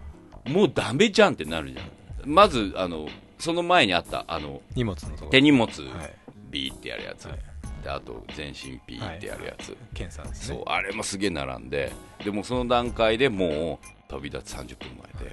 [0.45, 1.85] うもうダメじゃんってなるじゃん。
[2.25, 5.31] まずあのその前にあったあの荷物のところ。
[5.31, 6.13] 手荷物はい。
[6.49, 7.39] ビーってやるやつ、はい。
[7.83, 10.55] であと全身ピーってやるやつ、検査ですね。
[10.57, 11.91] そうあれもすげえ並んで。
[12.23, 15.25] でもその段階でもう飛び立つ30分前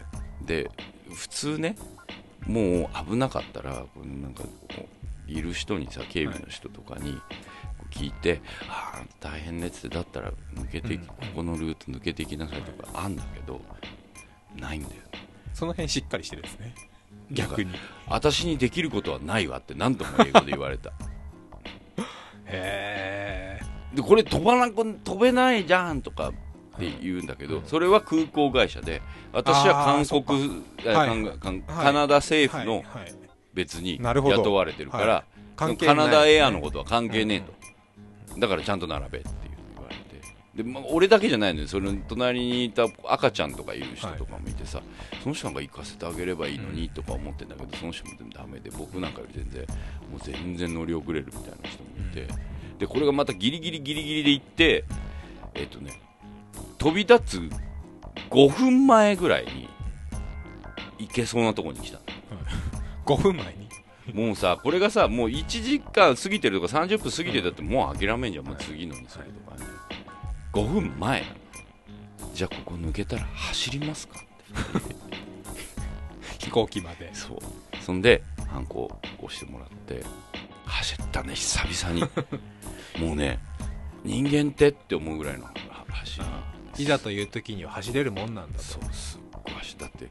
[0.46, 0.64] で。
[0.64, 0.70] で
[1.12, 1.76] 普通ね
[2.46, 4.48] もう危なかったらこうなんかこ
[5.28, 7.20] ういる人にさ警備の人とかに
[7.90, 11.06] 聞いて「ああ大変ね」っつってだったら抜けて、うん。
[11.06, 13.60] ここのルート抜けていきなさいとかあんだけど
[14.56, 14.94] ないんだよ。
[14.94, 14.98] ね
[15.52, 16.74] その辺しっかりしてるんですね。
[17.30, 17.72] 逆に。
[18.06, 20.92] 私にできることはないわって何度も英語で言われた。
[22.46, 23.60] へえ
[23.94, 26.32] でこれ飛ばなく飛べないじゃんとか
[26.78, 30.62] って言うんだけど、それは空港会社で私は韓国
[31.66, 32.84] カナダ政府の
[33.52, 35.24] 別に雇われてるから、
[35.56, 37.44] カナダエアのことは関係ね
[38.30, 39.34] えと、だからちゃんと並べっていう
[39.74, 40.62] 言われて。
[40.62, 41.68] で、まあ、俺だけじゃないのよ。
[41.68, 44.80] その隣にいた赤ちゃんとかいる人とかもいてさ、
[45.22, 49.62] その人なんか行かせてあげればいいのにとか思ってんだけど、その人もダメで僕なんかより全然
[50.10, 52.28] もう全然乗り遅れるみたいな人もいて、
[52.78, 54.84] でこれがまたギリギリギリギリで行って
[55.54, 56.00] えっ、とね
[56.78, 57.50] 飛び立つ
[58.30, 59.68] 5分前ぐらいに
[60.98, 62.04] 行けそうなところに来たの
[63.04, 63.68] 5分前に？
[64.12, 69.66] もうさ、これがさ、もう1時間過ぎてるとか30分過ぎてたってもう諦めんじゃん、もう次のにするとかね。
[70.52, 71.24] 5分前
[72.32, 74.28] じゃあここ抜けたら走りますかって。
[76.46, 77.38] 飛行機までそう。
[77.82, 80.02] そんで、ハンコ押してもらって、
[80.64, 82.00] 走ったね、久々に。
[83.06, 83.38] もうね、
[84.04, 85.52] 人間ってって思うぐらいのは
[85.88, 86.26] 走り。
[86.78, 88.64] いざという時には走れるもんなんだと。
[88.64, 90.08] そう、すっごい走ったって。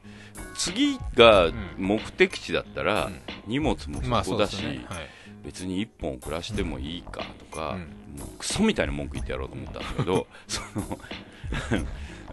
[0.54, 3.20] 次が目的地だったら、うん。
[3.46, 4.86] 荷物もまあそこだし、そうですね。
[4.88, 5.08] はい。
[5.44, 7.80] 別に1本暮らしてもいいかとか、うん。
[8.18, 10.98] もうクソみたいな文句言ってやろうと思ったんだけど、 その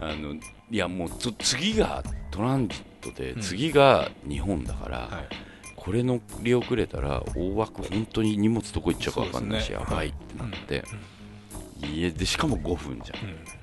[0.00, 3.40] あのいやもうつ次がトランジットで、うん。
[3.40, 5.46] 次が日本だから、はい。
[5.76, 9.76] これ乗り遅れたら大枠本当に荷物どこ行っちゃうか分かんないし、ね。
[9.76, 10.82] やばいってなって、
[11.80, 13.55] 家でしかも5分じゃん、うん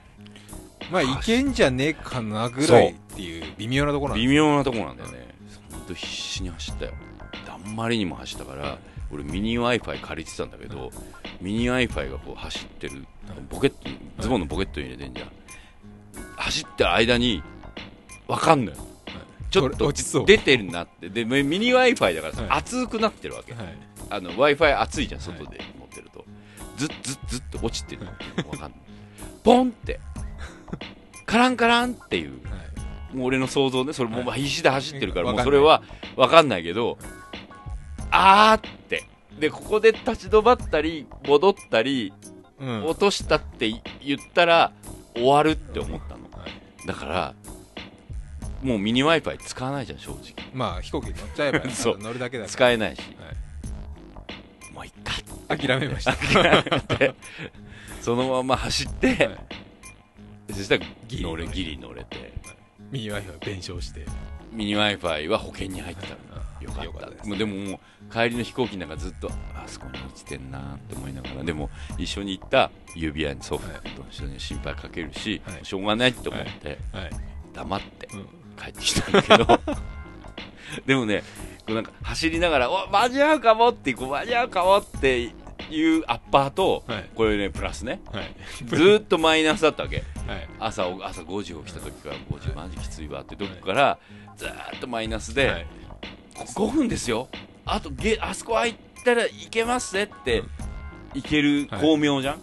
[0.91, 5.27] まあいけんじゃねえかなぐらいっていう微妙なところなん微妙なところなんだよね。
[5.71, 6.93] 本当必死に走ったよ。
[7.49, 8.77] あんまりにも走ったから
[9.11, 10.91] 俺ミニ w i f i 借りてたんだけど、
[11.39, 13.05] ミニ w i f i がこう走ってる
[13.49, 15.29] ポケットにズボンのポケットに入れてんじゃん、
[16.37, 17.43] 走ってる間に
[18.27, 18.77] 分かんのよ。
[19.51, 19.93] ちょっと
[20.25, 21.09] 出てるなって。
[21.09, 22.51] でミニ w i f i だからさ、はい。
[22.51, 23.77] 熱くなってるわけ、はい。
[24.09, 26.25] あの w i f i 熱いじゃん外で持ってると、
[26.77, 28.71] ずっずっずっと落ちてる分かんない。
[29.43, 29.99] ポンって
[31.25, 32.31] カランカランっていう。
[32.45, 32.57] は
[33.13, 33.15] い。
[33.15, 35.83] もう俺の想像ね、それもうはい必死で走ってるから、もうそれは
[36.15, 36.97] 分かんないけど、
[38.11, 39.03] あーって。
[39.39, 42.13] で、ここで立ち止まったり、戻ったり、
[42.59, 42.85] うん。
[42.85, 44.71] 落としたって言ったら、
[45.15, 46.23] 終わるって思ったの。
[46.31, 46.87] はい。
[46.87, 47.33] だから、
[48.61, 50.21] もうミニ Wi-Fi 使わないじゃん、正直。
[50.53, 51.97] まあ飛行機乗っちゃえば そう。
[51.97, 52.99] 乗るだけだか使えないし。
[52.99, 54.73] はい。
[54.73, 54.91] もういっ
[55.47, 56.15] 諦めました。
[58.01, 59.63] そのまま走って、はい
[60.53, 62.33] そしたらギリ乗れ、ギリ乗れて。
[62.91, 64.05] ミニ Wi-Fi 弁償して。
[64.51, 66.43] ミニ Wi-Fi は保険に入ってたの。
[66.61, 67.09] よかった。
[67.09, 71.43] ですもうでももう帰りの飛行機なんかずっとあそこに落ちてんなって思いながら。
[71.43, 75.65] でも一緒に行った指輪に祖父と一緒に心配かけるし、はい。
[75.65, 77.09] しょうがないって思ってはい。
[77.53, 78.27] 黙ってうん。
[78.55, 79.59] 帰ってきたんだけど。
[80.85, 81.23] でもね
[81.65, 85.31] こうなんか走りながらお間に合うかもってこう間に合うかもって
[85.69, 87.09] いうアッパーと、はい。
[87.15, 88.01] これねプラスね。
[88.11, 88.35] はい。
[88.65, 90.49] ずーっとマイナスだったわけはい。
[90.59, 93.99] 朝朝5時起きた時から5時マジきついわってとこから
[94.37, 95.67] ずーっとマイナスで、はい。
[96.35, 97.27] 5分ですよ。
[97.65, 100.43] あとゲあそこ入ったらいけますねって、う
[101.15, 101.17] ん。
[101.19, 101.79] いけるはい。
[101.79, 102.41] 光明じゃん、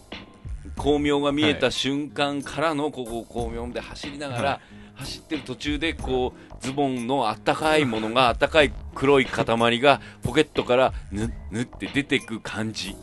[0.76, 4.60] 光明が見えた瞬間からのここ光明で走りながら、は
[4.96, 12.96] 走ってる途中でこうズボンのあったかいものが あったかい黒い塊がポケットからぬぬって出てく感じ。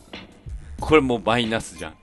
[0.79, 1.95] これもうマイナスじゃん。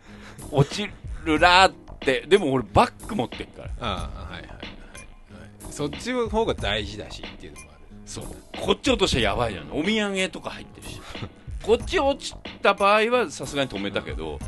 [0.51, 0.91] 落ち
[1.25, 3.71] るなーってでも俺バッグ持ってっから。
[3.81, 5.73] ああはいはいはいはい。
[5.73, 7.81] そっちの方が大事だしっていうのもある。
[8.07, 8.25] そう。
[8.61, 9.73] こっち落としたらやばいじゃん。
[9.73, 11.01] お土産とか入ってるし。
[11.63, 14.39] こっち落ちた場合はさすがに止めたけど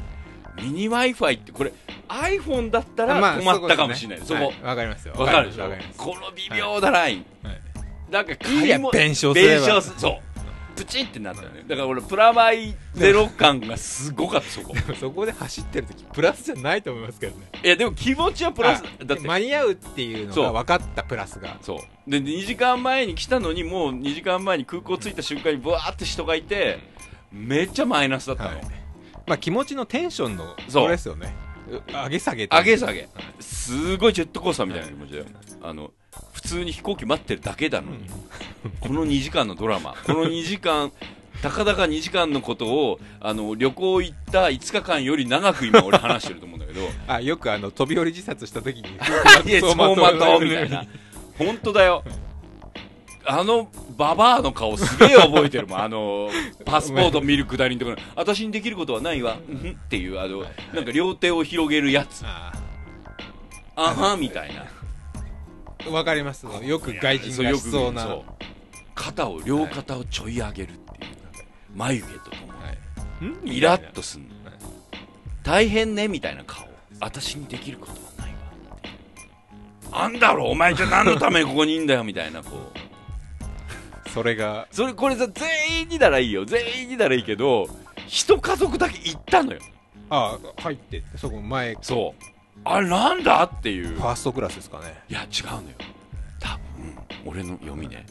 [0.61, 1.73] ミニ w i f i ってこれ
[2.09, 4.67] iPhone だったらまあ止まったかもしれない、そこそうですね。
[4.67, 5.15] はいわかりますよ。
[5.17, 5.71] わかるでしょ？
[5.97, 7.61] この微妙なライン、はい。
[8.11, 9.81] なんかいいやも弁償すれば。
[9.81, 10.21] そう
[10.77, 11.65] プチってなったよね。
[11.67, 14.75] だから俺プラマイゼロ感がすごかったそこ。
[15.01, 17.47] そこで走ってる時プラスじゃないと思いますけどね。
[17.65, 19.27] いやでも気持ちはプラスあだって。
[19.27, 21.57] 間に合うっていうのが分かったプラスが。
[21.63, 22.11] そう。
[22.11, 26.79] で2時間前に来たのにもう2時間前に空港着いた瞬間にブワーって人がいて
[27.33, 28.61] めっちゃマイナスだったの、はい。
[29.27, 31.35] まあ気持ちのテンションのそれですよね。
[31.89, 33.09] 上げ下げ上げ下げ。
[33.41, 35.25] すごいジェットコースターみたいな気持ちだよ、
[35.63, 35.91] あの
[36.33, 38.07] 普通に飛行機待ってるだけなのに、
[38.81, 39.95] この2時間のドラマ。
[40.07, 40.93] この2時間
[41.43, 46.81] たかだか2時間のことをあの旅行行った5日間より長く今俺話してると思うんだけど。
[47.07, 48.89] あよくあの飛び降り自殺した時に。
[49.47, 50.85] いや走馬灯みたいな
[51.39, 52.03] 本当だよ。
[53.29, 55.81] あのババアの顔すげえ覚えてるもん。
[55.81, 56.31] あの
[56.65, 57.97] パスポート見るくだりのところ。
[58.15, 62.23] 私にできることはないわ、うんっていうあのなんか両手を広げるやつ。
[62.25, 62.53] あ
[63.75, 64.63] あはみたいな。
[64.63, 64.67] あ
[65.91, 66.47] わかります。
[66.63, 68.03] よく外人がしそうな。
[68.03, 68.23] そう
[68.95, 71.11] 肩を両肩をちょい上げるっていう、
[71.75, 72.57] 眉毛ととも。
[73.45, 74.55] イラッとすんの、はい
[75.43, 76.67] 大変ねみたいな顔。
[76.99, 78.35] 私にできることはない
[79.93, 82.73] わあんだろお前じゃ何のためにここにいんだよみたいなこ
[84.05, 84.09] う。
[84.11, 84.67] それが。
[84.73, 86.45] それこれさ全員にならいいよ。
[86.45, 87.69] 全員にならいいけど
[88.09, 89.61] 一家族だけ行ったのよ。
[90.11, 91.75] あ入ってってそこ前。
[91.75, 92.36] フそう
[92.69, 93.99] あれなんだっていう。
[94.01, 95.03] ァーストクラスですかね。
[95.09, 95.63] いや違うのよ。
[96.41, 96.61] 多分
[97.25, 98.05] 俺の読みね。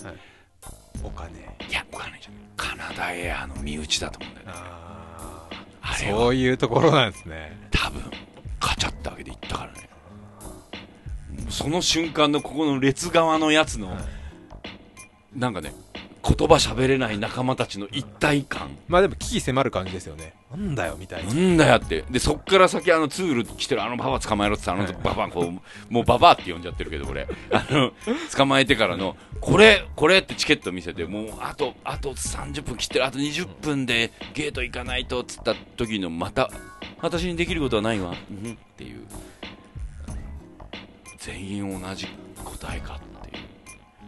[1.04, 1.32] お金。
[1.32, 2.40] いやお金じゃない。
[2.56, 4.54] カナダエアの身内だと思うんだよね。
[4.56, 5.50] あ
[5.82, 6.20] あれは。
[6.20, 7.68] そういうところなんですね。
[7.70, 8.02] 多分
[8.60, 9.90] カチャってあげていったからね。
[11.50, 13.96] その瞬間のここの列側のやつの、
[15.36, 15.74] なんかね
[16.28, 18.76] 言葉喋れない仲間たちの一体感。
[18.88, 20.34] まあでも危機迫る感じですよね。
[20.50, 21.32] なんだよみたいな。
[21.32, 22.04] なんだよって。
[22.10, 27.92] でそっから先あのツール来てるあのババア捕まえろって言ったらあのババアこうもうババアって呼んじゃってるけど俺あの
[28.36, 36.50] 捕まえてからのこれこれってチケット見せてもうあとあと30分切ってるあと20分でゲート行かないとっつった時のまた
[37.02, 39.06] 私にできることはないわ、うん、っていう。
[41.26, 42.08] 全員同じ
[42.44, 42.96] 答えか。
[42.96, 43.15] って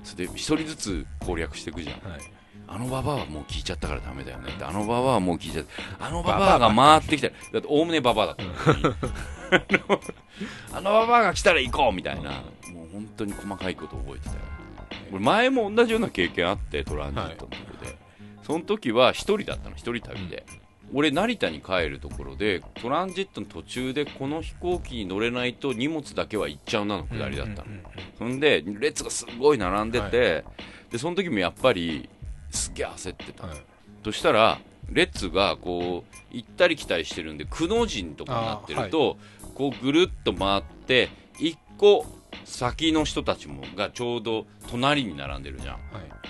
[0.07, 2.09] それで一人ずつ攻略していくじゃん。
[2.09, 2.21] はい。
[2.69, 4.51] あのババアはもう聞いちゃったからダメだよね。
[4.51, 5.65] ってあのババアはもう聞いちゃっ
[5.99, 6.05] た。
[6.05, 7.27] あのババアが回ってきた。
[7.27, 8.43] らだっておおむねババアだった。
[9.57, 10.01] のに
[10.73, 12.31] あのババアが来たら行こうみたいな。
[12.73, 14.41] もう本当に細かいこと覚えてたよ。
[15.11, 17.97] 俺前も同じような経験あってトランジットの時で、
[18.43, 20.45] その時は一人だったの一人旅で、
[20.93, 27.67] 俺成田に帰るところでトランジットの途中でこの飛行機に乗れないと荷物だけは行っちゃうなのくだりだったの、
[28.17, 30.45] そんで列がすごい並んでて、
[30.89, 32.07] でその時もやっぱり
[32.51, 33.57] すっげえ焦ってた、はい。
[34.03, 39.17] そしたら列がこう行ったり来たりしてるんでくの字とかになってると、
[39.53, 42.05] こうぐるっと回って一個
[42.45, 45.75] 先の人たちもがちょうど隣に並んでるじゃん。
[45.75, 45.83] はい。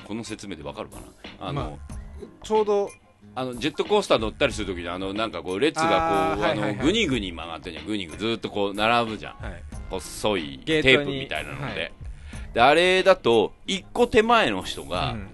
[0.08, 0.96] この説明でわかるか
[1.40, 1.48] な？
[1.48, 1.98] あの、ま
[2.42, 2.90] ちょうど
[3.36, 7.86] あのジェットコースター乗ったりするときにあのなんかこう列がこうあのぐにぐに曲がってんじゃん。
[7.86, 9.36] ぐにぐずっとこう並ぶじゃん。
[9.36, 9.64] はい。
[9.90, 11.92] 細いゲテープみたいなので,、はい。
[12.54, 15.30] であれだと一個手前の人がうん。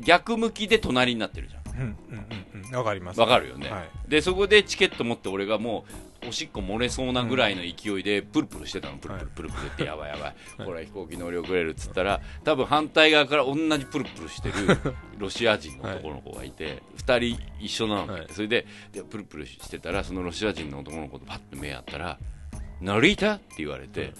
[0.00, 1.80] 逆向きで隣になってるじゃん。
[1.80, 2.76] うんうんうんうん。
[2.76, 3.20] わかります。
[3.20, 4.10] わかるよね、はい。
[4.10, 10.34] でそこでチケット持って俺がもうおしっこ漏れそうなぐらいの勢いでプルプルしてたのプルプルプルプルってやばいやばい。
[10.58, 14.54] これは飛行機乗り遅れるっつったら多分反対側から同じプルプルしてる
[15.16, 22.18] ロシア人の男の子がいて2人一緒なのそれででプルプルしてたらそのロシア人の男の子とパッと目合ったら
[22.82, 24.12] 「成田?」って言われて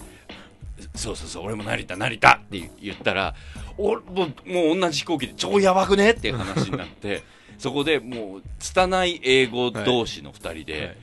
[0.95, 3.35] 「そうそうそう俺も成田成田」って言ったら
[3.77, 6.11] 俺もうもう同じ飛行機で超やばくね？
[6.11, 7.23] っていう話になって
[7.59, 10.97] そこでもう拙い英語同士の2人で、はい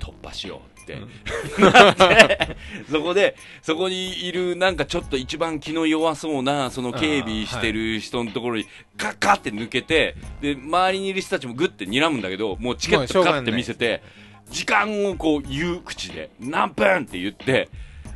[0.00, 0.98] 突破しようって、
[2.90, 14.02] そこでそこにいるなんかちょっと一番気の弱そうなその警備してる人のところにカッカッって抜けてで周りにいる人たちもグッて睨むんだけどもうチケットカッて見せて
[14.50, 17.68] 時間をこう言う口で何分って言って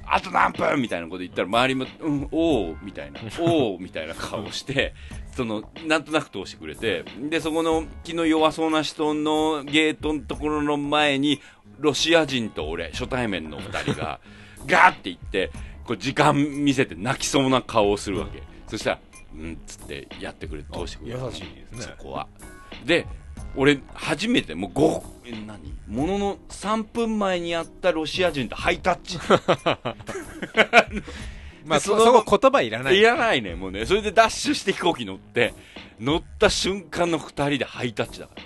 [0.07, 4.95] あと何分みたいなこと言ったら周りも、うん、おおみたいな、 おおみたいな顔して、
[5.35, 11.41] その、なんとなく通してくれて、で、そこの気の弱そうな人のゲートのところの前に、
[11.79, 14.21] ロシア人と俺、初対面の二人が、
[14.67, 15.51] ガーって言って、
[15.85, 18.43] こう時間見せて泣きそうな顔をするわけ。
[18.67, 18.99] そしたら、
[19.35, 22.27] うんっつってやってくれて、通してくれた優しいですねそこは。
[22.85, 23.07] で、
[23.57, 25.75] 俺、初めて、もう5、え何？
[25.87, 29.19] ものの3分前にやったロシア人とハイタッチ。
[31.65, 33.87] まあその言葉いらないいらないね、もうね。
[33.87, 35.55] それでダッシュして飛行機乗って、
[36.01, 38.43] 乗った瞬間の二人でハイタッチだから。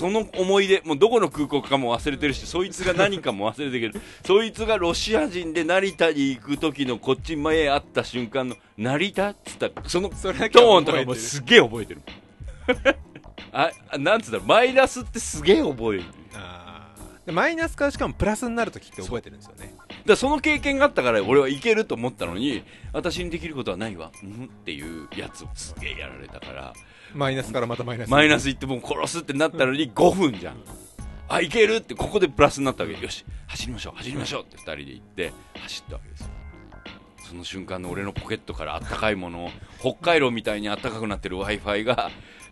[0.00, 12.02] その思い出、もうどこの空港かも忘れてるし、そいつが何かも忘れてるけど、 そいつがロシア人で成田に行く時のこっち前会った瞬間の、成田っつったら、そのトはーンとかもすげえ覚えてる。
[13.52, 16.04] あ、あなんつったら、マイナスってすげえ覚える。
[16.32, 16.94] あ
[17.26, 19.74] マイナスからしかもプラスになるときって覚えてるんですよね。
[20.06, 22.62] だその経験があったから俺はいけると思ったのに
[22.94, 26.72] 私にできることはないわ、うん、っていうやつをすげえやられたから
[27.14, 28.10] マイナスからまたマイナス。
[28.10, 30.56] マイナスいってもう殺すってなったのに5分じゃん。
[31.28, 33.00] あいけるってここでプラスになったわけ。
[33.00, 36.26] よし走りましょう走りましょうって2人で行って走ったわけですよ。
[37.28, 42.10] その瞬間の俺のポケットからあったかいもの北海道みたいにあったかくなってる w i f i が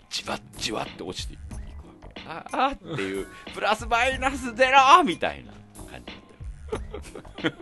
[0.09, 1.61] じわっじわって落ちていくわ
[2.14, 2.22] け。
[2.28, 5.53] ああっていうプラスマイナスゼロみたいな
[5.91, 6.12] 感じ
[7.12, 7.55] だっ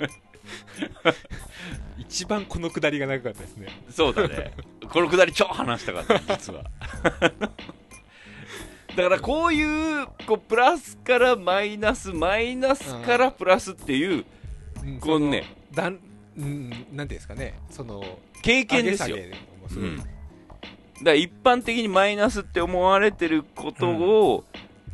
[1.02, 1.10] た。
[1.10, 1.16] よ
[1.98, 3.68] 一番このくだりが長かったですね。
[3.90, 4.52] そうだね。
[4.88, 6.64] このくだり超話したかった、実は。
[8.96, 14.24] だからこういう、こう、プラスからマイナス、マイナスからプラスっていう
[14.82, 15.98] うんこのねだん
[16.38, 18.02] うんなんていうんですかねその
[18.42, 19.16] 経験ですよ。
[19.70, 19.96] うん。
[19.96, 20.08] だか
[21.02, 24.44] ら一般的にマイナスって思われてることを、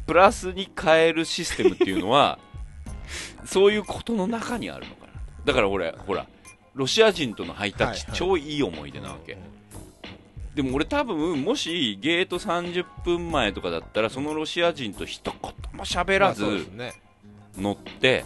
[0.06, 2.38] プラスに変えるシステムっていうのは、
[3.44, 5.12] そういうことの中にあるのかな。
[5.44, 6.26] だから俺、ほら、
[6.74, 9.61] ロシア人とのハイタッチ、はいはい超いい思い出なわけ、うん
[10.54, 16.44] でも俺多分もしゲート30分前とかだったらそのロシア人と一言も喋らず
[17.56, 18.24] 乗って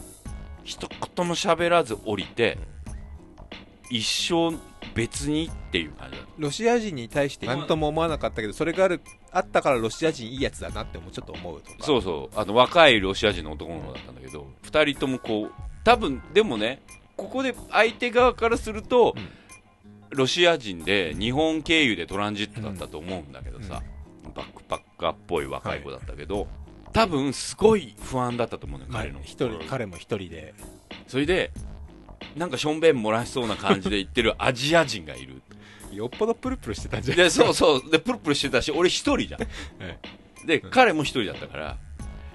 [0.65, 2.59] 一言も喋らず降りて
[3.91, 4.57] 一生
[4.95, 9.01] 別にっていう感じロシア人に対して何とも思わなかったけどそれがある
[9.31, 11.79] あったからロシア人いいやつだなってもちょっと思うとか。
[11.79, 12.39] たそうそう。
[12.39, 15.53] あの若いロシア人の男の子だったんだけど2人ともこう
[15.85, 16.81] 多分でもね
[17.17, 19.46] ここで相手側からすると、うん
[20.11, 23.83] ロシア人で日本経由でトランジットだったと思うんだけどさ、
[24.35, 26.47] バックパッカーっぽい若い子だったけど、
[26.93, 29.21] 多分すごい不安だったと思うのよ、まあ彼の。
[29.23, 30.55] 一人彼も一人で。
[31.07, 31.53] それで
[32.37, 35.43] なんかしょんべん漏らしそうな感じで言ってるアジア人がいる。
[35.93, 37.91] よっぽどプルプルしてたんじゃでそうそう。
[37.91, 39.41] でプルプルしてたし俺一人じゃん。
[39.83, 39.99] はい。
[40.47, 41.77] で彼も一人だったから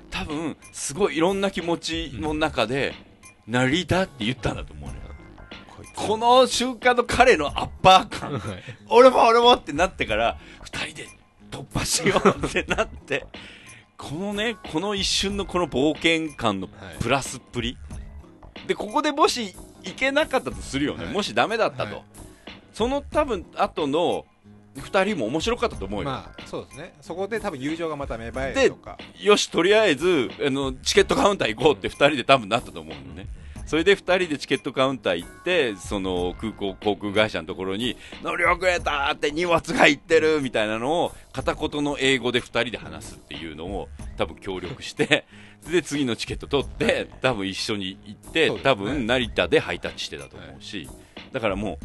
[0.09, 2.93] 多分すごいいろんな気持ちの中で
[3.47, 5.00] 「成田」って言ったんだと思うのよ
[5.95, 8.33] この瞬間の彼のアッパー感。
[8.33, 8.41] はい。
[8.89, 11.07] 俺も俺もってなってから2人で
[11.49, 13.25] 突破しようってなって
[13.97, 16.97] このねこの一瞬のこの冒険感のはい。
[16.99, 17.77] プラスっぷり、
[18.67, 21.13] でここでもしいけなかったとするよね、はい。
[21.13, 22.03] もしダメだったと、はい。
[22.73, 24.25] その多分後の
[24.77, 26.93] 2人も面白かったと思うよ、まあそうですね。
[27.01, 28.97] そこで多分友情がまた芽生えでるとか。
[29.19, 33.27] よしとりあえずあのチケットカウンター行こうって2人で多分なったと思うのね、
[33.71, 40.41] それで2人でチケットカウンター行ってその空港航空会社のところに乗り遅れたって荷物が行ってる！
[40.41, 45.25] みたいなのを片言の英語で2人で話すっていうのを多分協力して
[45.71, 50.89] で次のチケット取って多分一緒に行って、多分成田でハイタッチしてたと思うし、
[51.31, 51.79] だからも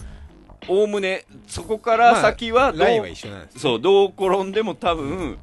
[0.69, 3.61] うおおむねそこから先はどう、ラインは一緒なんですね。
[3.61, 5.39] そうどう転んでも多分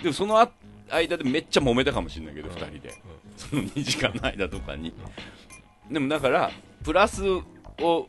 [0.00, 0.48] でもそのあ
[0.90, 2.54] 間でめっちゃ揉めたかもしれないけど、うん。
[2.54, 2.94] 2人で
[3.36, 4.92] その2時間の間とかに
[5.90, 6.50] でもだから
[6.82, 7.22] プラス
[7.80, 8.08] を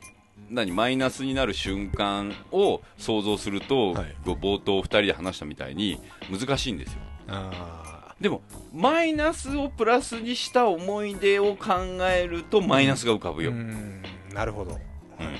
[0.50, 4.16] 何マイナスになる瞬間を想像すると、はい。
[4.24, 6.00] 冒頭2人で話したみたいに
[6.30, 7.00] 難しいんですよ。
[7.28, 8.42] あでも
[8.74, 11.74] マイナスをプラスにした思い出を考
[12.12, 14.04] えるとマイナスが浮かぶよ、ーうーん。
[14.34, 15.40] なるほど、はいはい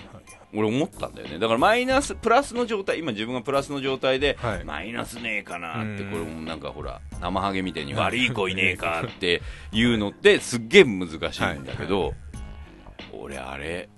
[0.52, 1.38] 俺思ったんだよね。
[1.38, 4.64] だからマイナスプラスの状態今自分がプラスの状態で、はい。
[4.64, 6.12] マイナスねえかなってうん。
[6.12, 12.16] これもなんかほら生ハゲみたいに悪い子いねえかって いうのってすっげえ難しいんだけど、
[13.14, 13.90] 俺あれ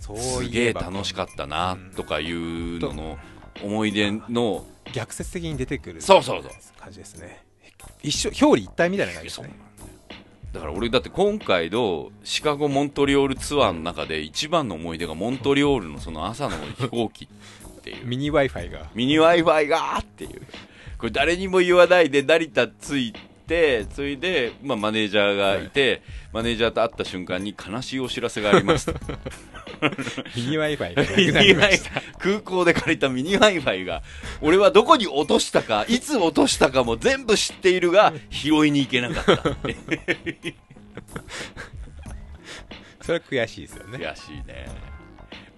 [0.00, 1.90] すげえ楽しかったなうん。
[1.94, 3.18] とかいうのの
[3.62, 6.52] 思い出の逆説的に出てくるそうそうそう。
[6.78, 7.44] 感じですね。
[8.02, 9.54] 一緒表裏一体みたいな感じですね。
[10.52, 18.04] だから俺だって今回のシカゴ・モントリオールツアーの中で一番の思い出がモントリオールのその朝の飛行機っていう。
[18.06, 18.90] ミニ w i f i が。
[18.94, 20.42] ミニ Wi-Fi がっていう。
[20.98, 28.94] これ誰にも言わないで成田着いて、それで、まあ、マネージャーがいて、マネージャーと会った瞬間に悲しいお知らせがあります と。
[30.34, 30.94] ミニ Wi-Fi
[32.18, 34.02] 空港で借りたミニ Wi-Fi が、
[34.40, 39.76] 俺はどこに落としたか、 いつ落としたかも全部知っているが、拾いに行けなかったって。
[43.02, 44.66] それは悔しいですよね悔しいね。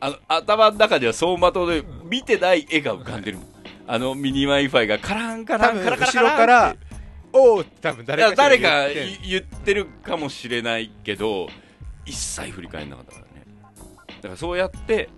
[0.00, 3.56] あの、頭の中では走馬灯で見てない絵が浮かんでるもん。
[3.88, 6.85] あのミニ Wi-Fi がカランカランカラカラ後ろからって
[7.36, 11.48] おおって多分誰か誰か言ってるかもしれないけど
[12.04, 13.46] 一切振り返んなかったからね。
[14.16, 15.08] だからそうやって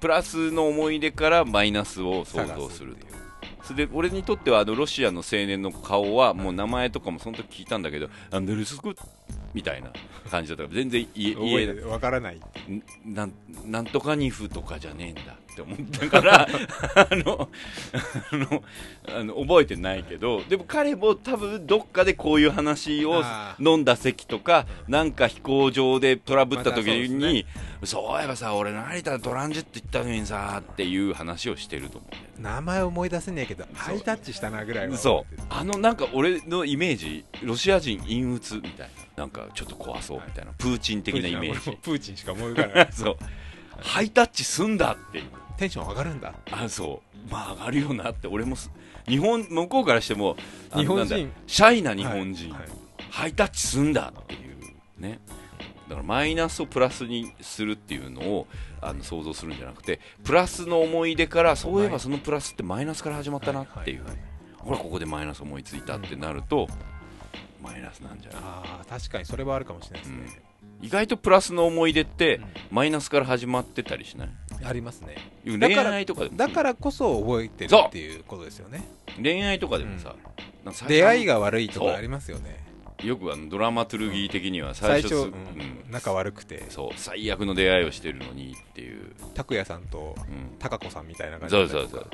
[0.00, 3.06] プラスの思い出からマイナスを想像すると
[3.64, 8.96] それで俺にとってはあのロシアの青年の顔はもう名前とかもその時聞いたんだけどアンデルスク
[9.52, 9.90] みたいな
[10.30, 12.36] 感じだったから全然言え言え覚えてわからない。
[12.36, 12.42] ん
[13.04, 13.32] なん
[13.66, 16.48] なんとかニフとかじゃねえんだって思ったから
[16.94, 17.48] あの
[18.32, 18.62] あの
[19.14, 27.46] あの覚えてないけどでも彼も多分どっかでこういう話をあ飲んだ席とかなんか飛行場でトラブった時またそうですに、
[27.84, 32.06] そういえばさ俺成田トランジット行ったのにさっていう話をしてると思
[32.38, 34.96] う名前思い出せねえけどハイタッチしたなぐらいは。
[34.96, 35.40] そう。
[35.50, 41.76] あのなんか俺のイメージロシア人陰鬱みたいななんかちょっと怖そうみたいなプーチン的なイメージ。
[41.82, 42.88] プーチンしか思い浮かばない。
[42.92, 43.16] そう。
[43.80, 45.24] ハイタッチすんだっていう
[45.58, 46.34] テンション上がるんだ。
[46.50, 47.30] あそう。
[47.30, 48.70] まあ上がるよなって俺もす
[49.06, 50.36] 日本向こうからしても
[50.74, 51.32] 日本人。
[51.46, 52.60] シャイな日本人、はい。
[52.60, 52.70] はい
[53.10, 55.18] ハイタッチすんだっていうね。
[55.88, 58.46] だからマイナスをプラスにするっていうのを
[58.82, 64.58] あの想像するんじゃなくてプラスの思い出からそういえばそのプラスってマイナスから始まったなっていう、はいはいはい。
[64.58, 66.68] ほらここでマイナス思いついたってなると、
[67.62, 68.40] マイナスなんじゃない？
[68.42, 70.42] ああ確かにそれはあるかもしれないですね、
[70.82, 72.44] 意外とプラスの思い出って、うん。
[72.72, 74.28] マイナスから始まってたりしない？
[74.64, 75.16] ありますね。
[75.44, 78.84] 恋だから愛とかでもだからこそ覚えてるっていうことですよね。
[79.22, 80.14] 恋愛とかでもさ、
[80.64, 82.66] なん出会いが悪いとかありますよね。
[83.02, 85.22] よくあのドラマトゥルギー的には最初うん。
[85.22, 85.32] うん
[85.90, 86.64] 仲悪くて。
[86.68, 90.20] そう最悪の出会いをしてるのにっていう、拓也さんとう
[90.54, 92.10] ん、貴子さんみたいな感じそうそうそう。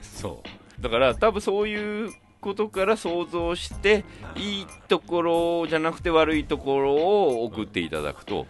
[0.00, 0.42] そ
[0.78, 0.82] う。
[0.82, 4.04] だから多分そういうことから想像して
[4.36, 8.46] いいところじゃなくて悪いところを送っていただくと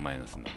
[0.00, 0.56] マイナスになる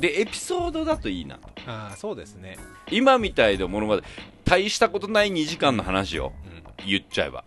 [0.00, 1.48] でエピソードだといいなと。
[1.66, 2.56] ああそうですね、
[2.90, 4.02] 今みたいなものまで
[4.44, 6.32] 大したことない2時間の話を
[6.80, 7.44] うん、言っちゃえば。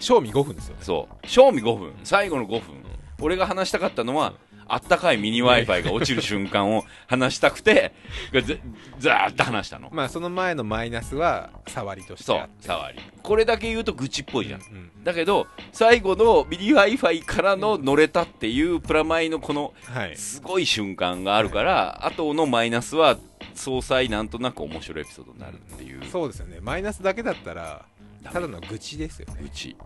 [0.00, 0.82] 賞味5分ですよね。
[0.82, 1.26] そう。
[1.26, 1.94] 賞味5分。
[2.02, 2.82] 最後の5分。
[3.20, 4.34] 俺が話したかったのは
[4.72, 7.92] あったかいミニ w i f i が落ちる瞬間を話したくて
[8.32, 8.58] ず
[8.98, 9.90] ずーっと話したの。
[9.92, 12.24] まあその前のマイナスは触りとして。
[12.24, 12.98] そう触り。
[13.22, 20.16] これだけ言うと愚痴っぽいじゃん、うんうんだけど最後のミニ w i f i からの乗れたっていうプラマイのこのはい。
[20.16, 23.18] すごい瞬間があるから、後のマイナスは
[23.54, 26.60] 総裁なんとなく面白いエピソードになるっていう、そうですよね。
[26.62, 27.84] マイナスだけだったら
[28.24, 29.40] ただの愚痴ですよね。
[29.42, 29.76] 愚痴。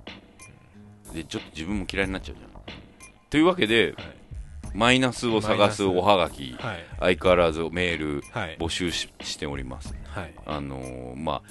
[1.13, 2.51] でちょっと自分も嫌いになっちゃうじゃん。
[3.31, 4.26] というわけではい
[4.75, 6.55] マイナスを探すおはがき。
[6.59, 6.85] はい。
[7.01, 8.57] 相変わらずメールはい。
[8.59, 9.95] 募集ししております。
[10.05, 10.35] はい。
[10.47, 11.43] あのーまあ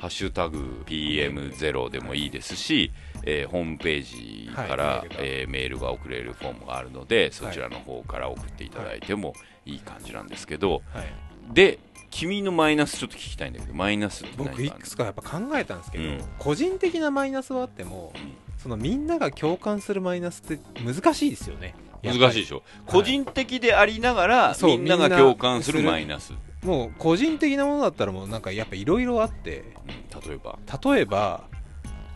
[0.00, 2.90] ハッシュタグ PM0 でもいいですし、
[3.24, 4.02] えーホームペー
[4.48, 5.08] ジから、はい。
[5.08, 9.34] メールがえーメールが送れるフォームがあるのでそちらの方から送っていただいても
[9.66, 11.06] いい感じなんですけど、はい。
[11.52, 11.78] で
[12.10, 16.24] 君のマイナスちょっと聞きたいんだけどマイナスって僕いくつかやっぱ考えたんですけど、うん。
[16.38, 18.12] 個人的なマイナスはあっても
[18.58, 22.58] そのみんなが共感するマイナスって難しいですよね難しいでしょ。
[22.58, 26.32] ょ、個人的でありながらみんなが共感するマイナス、
[26.62, 29.60] もう個人的なものだったらもうなんかやっぱいろいろあって。
[29.60, 30.58] うん例えば。
[30.94, 31.44] 例えば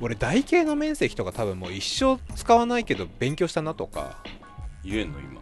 [0.01, 4.23] 俺台形の面積とか多分もう一生使わないけど勉強したなとか。
[4.85, 5.41] 言えんの今。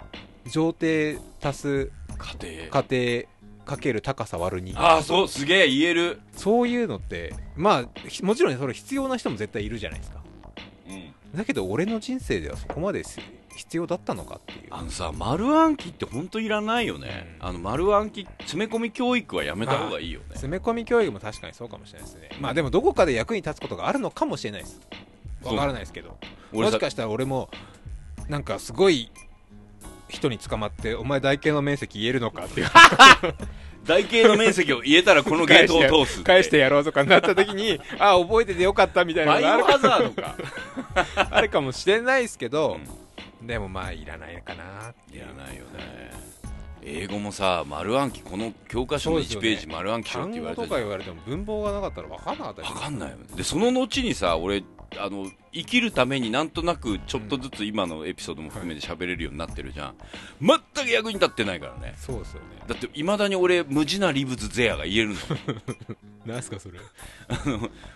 [0.51, 1.90] 上底足す
[2.40, 2.70] 家庭。
[2.70, 3.26] 過程
[3.66, 10.20] かける高さ割る2ああそうすげえ言える、そういうのってまあひもちろんそれ必要な人も絶対いるじゃないですか。
[10.88, 10.92] う
[11.34, 13.18] ん、だけど俺の人生ではそこまです
[13.57, 14.68] 必要だったのかっていう。
[14.70, 17.46] あのさ丸暗記って本当いらないよね、うん。
[17.48, 20.26] あの丸暗記詰め込み教育はやめた方がいいよね。
[20.30, 22.30] 詰め込み教育も確かにそうかもしれないですね。
[22.40, 24.80] まあでもどこかで役に立つことがあるのかもしれないです。
[25.42, 26.16] わからないですけど。
[26.52, 27.50] もしかしたら俺も
[28.28, 29.11] なんかすごい
[30.09, 32.68] 人に捕まってお前台形の面積言えるのかっていう。
[33.86, 39.57] 台形の面積を言えたらこのゲートを通す返してやろうとかになった時にあ覚えててよかったみたいなのがあ
[40.00, 40.36] るか。
[41.30, 43.05] あるかもしれないですけどう、ん
[43.43, 46.12] でもまあいらないかないらないよね。
[46.82, 50.68] 英語もさ丸暗記この教科書の1ページ丸暗記しろって単言われたじゃん。
[50.68, 53.24] 語とか言われても文法がなかったら分かんなかったり分かんないよね。
[53.34, 54.62] でその後にさ俺
[54.99, 59.94] あの生きるためになんとなくちょっとずつ今のエピソードも含めて喋れるようになってるじゃん、
[60.40, 61.94] 全く役に立ってないからね。
[61.99, 62.47] そうですよね。
[62.66, 65.16] だっていまだに俺無地なリブズゼアが言えるの。
[66.26, 66.78] 何すかそれ。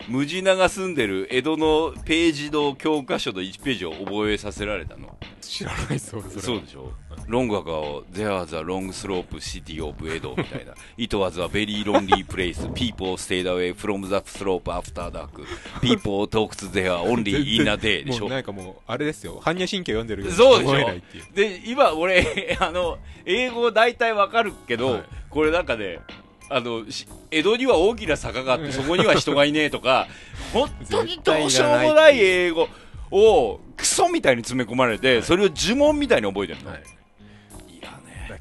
[0.08, 5.18] 無地なが住んでる江戸のページの教科書の1ページを覚えさせられたの。
[5.40, 6.42] 知らないです俺それ。
[6.42, 6.92] そうでしょ。
[7.26, 10.74] ロングアカ There was a long slope city of Edo みたいな。
[10.96, 15.40] It was a very lonely place People stayed away from the slope after dark
[15.80, 18.22] People talked there only in a day でしょ。
[18.22, 19.40] もうなんかもうあれですよ。
[19.42, 21.34] 般若心経読んでるそうでしょ。
[21.34, 25.02] で今俺 あの英語大体わかるけど、はい。
[25.28, 26.00] これなんかね
[26.48, 30.08] あのし江戸には大きな坂があってそこには人がいねえとか
[30.52, 32.68] 本当にどうしようもない英語
[33.10, 36.82] をクソみたいに詰め込まれて、それを呪文みたいに覚えてるの、はい。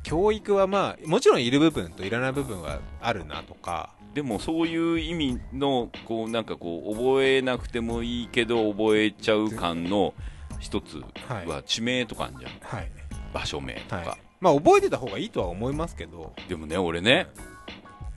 [0.04, 10.14] 教育はまあもちろんいる部分といらない部分はあるなとかでもそういう意味のこうなんかこう覚えなくてもいいけど覚えちゃう感の
[10.60, 11.02] 一つ
[11.46, 12.52] は地名とかあんじゃん。
[12.62, 12.92] はい、
[13.34, 17.28] 場所名とか、はい、まあ覚えてた方がいいとは思いますけど、でもね俺ね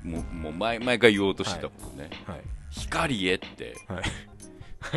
[0.03, 2.41] もうもう前毎回言おうとしてたことね、はい。
[2.71, 3.77] 光へって。
[3.87, 4.03] はい、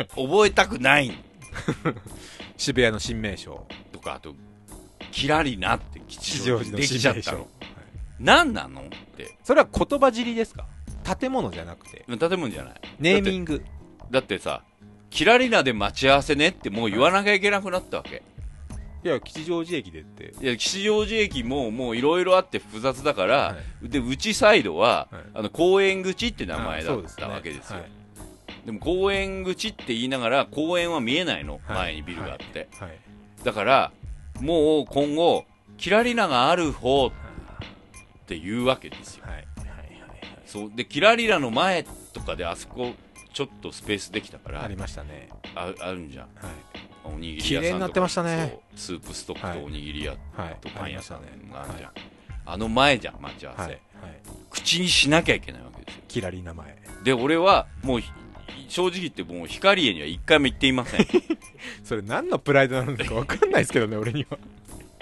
[0.16, 1.12] 覚えたくない。
[2.56, 3.66] 渋谷の新名所。
[3.92, 4.34] とかあと
[5.12, 7.38] キラリナって吉吉祥寺できちゃったの。
[7.38, 7.48] はい。
[8.18, 8.84] 何なのっ
[9.16, 9.36] て。
[9.44, 10.66] それは言葉尻ですか？
[11.18, 12.04] 建物じゃなくて。
[12.06, 12.74] 建物じゃない。
[12.98, 13.62] ネーミング。
[14.10, 14.62] だってさ
[15.10, 18.22] キラリナで待ち合わせねってもう言わなきゃいけなくなったわけ、
[19.04, 20.34] いや吉祥寺駅でって。
[20.40, 25.22] いや吉祥寺駅ももういろいろあって複雑だから、はで内サイドは、はい。
[25.34, 27.78] あの公園口って名前だったわけですよ。
[27.78, 27.90] はい。
[28.66, 31.76] でも公園口って言いながら公園は見えないの、はい。
[31.76, 32.98] 前にビルがあって、はい。
[33.44, 33.92] だから
[34.40, 35.46] もう今後
[35.78, 37.10] キラリナがある方っ
[38.26, 39.24] ていうわけですよ。
[39.26, 39.46] はい
[40.56, 40.72] そう。
[40.74, 42.94] でキラリナの前とかであそこ
[43.32, 45.28] ちょっとスペースできたからありましたね。
[45.54, 46.24] ああるんじゃん。
[46.24, 46.54] はい。
[47.04, 48.58] おにぎり屋さんになってましたね。
[48.74, 51.20] スープストックとおにぎり屋はいとパン屋さん。
[51.52, 51.92] があるじゃん、
[52.46, 53.70] あの前じゃん待ち合わせ、はい。
[53.70, 53.80] はい。
[54.50, 56.02] 口にしなきゃいけないわけですよ。
[56.08, 56.76] キラリ名前。
[57.04, 58.10] で俺はもうひ
[58.68, 61.06] 正直言ってもう光栄には一回も行っていません。
[61.84, 64.38] それ何のプライドなのか分かんないですけどね俺には。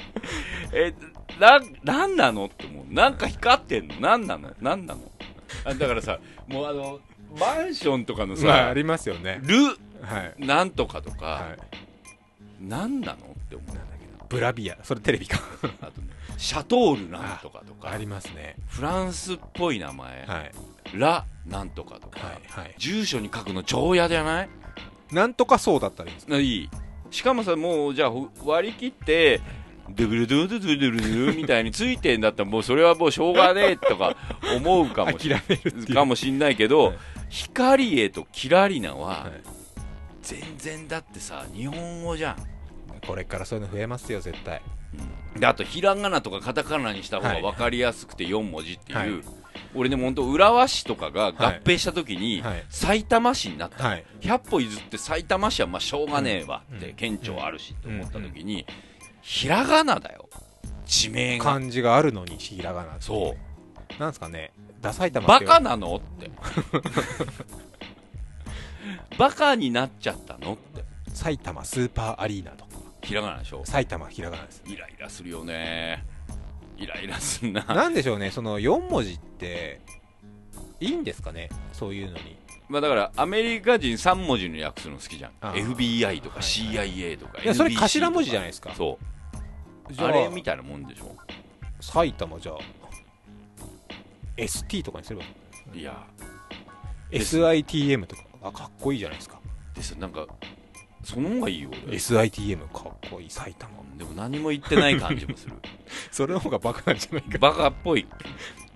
[0.74, 0.92] え
[1.38, 2.92] ななんなのってもう。
[2.92, 3.94] なんか光ってんの？
[4.00, 4.52] なんなの？
[4.60, 5.00] なんなの？
[5.00, 5.33] あ
[5.64, 7.00] だからさもうあの
[7.38, 9.40] マンションとかのさ、まあありますよね。
[9.42, 9.56] ル
[10.02, 10.46] はい。
[10.46, 11.56] なんとかとか、は
[12.60, 12.64] い。
[12.64, 13.16] なんなのっ
[13.48, 14.26] て思うんだけど。
[14.28, 14.76] ブラビア。
[14.82, 15.40] それテレビか。
[15.80, 18.56] あとねシャトールなんとかとかありますね。
[18.68, 20.52] フランスっぽい名前、はい。
[20.94, 22.74] ラなんとかとか、はいはい。
[22.78, 24.48] 住所に書くの超嫌じゃない？
[25.10, 26.70] なんとかそうだったらいいんですかいい。
[27.10, 29.40] しかもさもうじゃあふ割り切って
[29.90, 34.16] ドゥブルドゥドゥドゥドゥルドゥみたいについてんだったらもうそれはもうしょうがねえとか
[34.56, 35.94] 思うかもし諦めるっていう。
[35.94, 36.98] かもしんないけど、はい
[37.30, 39.32] 光栄とキラリナははい。
[40.22, 42.36] 全然だってさ日本語じゃん、
[43.04, 44.62] これからそういうの増えますよ絶対。
[45.36, 49.10] であとひらがなとかカタカナにした方が分かりやすくて4文字っていう、はい。
[49.74, 52.64] 俺でも本当浦和市とかが合併した時にはい。
[52.68, 54.04] 埼玉市になった、はい。
[54.20, 56.94] 100歩譲って埼玉市はまあしょうがねえわって、うん。
[56.94, 58.64] 県庁あるしって思った時に、
[59.24, 60.28] ひらがなだよ。
[60.86, 61.44] 地名が。
[61.44, 64.00] 漢字があるのにひらがなそう。
[64.00, 64.52] なんですかね。
[64.82, 66.30] ダサい玉バカなのって。
[69.18, 70.84] バカになっちゃったのって。
[71.14, 72.72] 埼玉スーパーアリーナとか。
[73.02, 73.62] ひらがなでしょ？
[73.64, 74.62] 埼玉ひらがなです。
[74.66, 76.04] イライラするよね。
[76.76, 77.64] イライラすんな。
[77.64, 78.30] なんでしょうね。
[78.30, 79.80] その4文字って
[80.80, 81.48] いいんですかね？
[81.72, 82.36] そういうのに。
[82.68, 85.32] まあだからアメリカ人3文字の訳するの好きじゃん。
[85.40, 88.76] FBI とかはい CIA とかいやそれ頭文字じゃとないですかか。
[88.76, 89.13] そう
[89.98, 91.14] あれみたいなもんでしょ？
[91.80, 92.56] 埼玉じゃあ
[94.36, 95.24] ST とかにすれば
[95.74, 96.06] いや。
[97.10, 98.22] SITM とか。
[98.42, 99.40] あかっこいいじゃないですか。
[99.74, 100.26] ですなんか
[101.02, 101.96] その方がいいよ俺。
[101.96, 103.30] SITM かっこいい。
[103.30, 103.72] 埼玉。
[103.96, 105.54] でも何も言ってない感じもする。
[106.10, 107.38] それの方がバカなんじゃないか。
[107.38, 108.06] バカっぽい。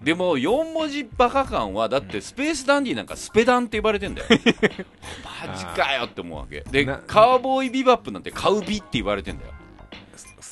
[0.02, 4.28] でも4文字バカ感はだってスペースダンディなんかスペダンって呼ばれてんだよ。
[5.48, 6.60] マジかよって思うわけ。
[6.70, 9.52] でなカウボーイビバップなんてカウビって言われてんだよ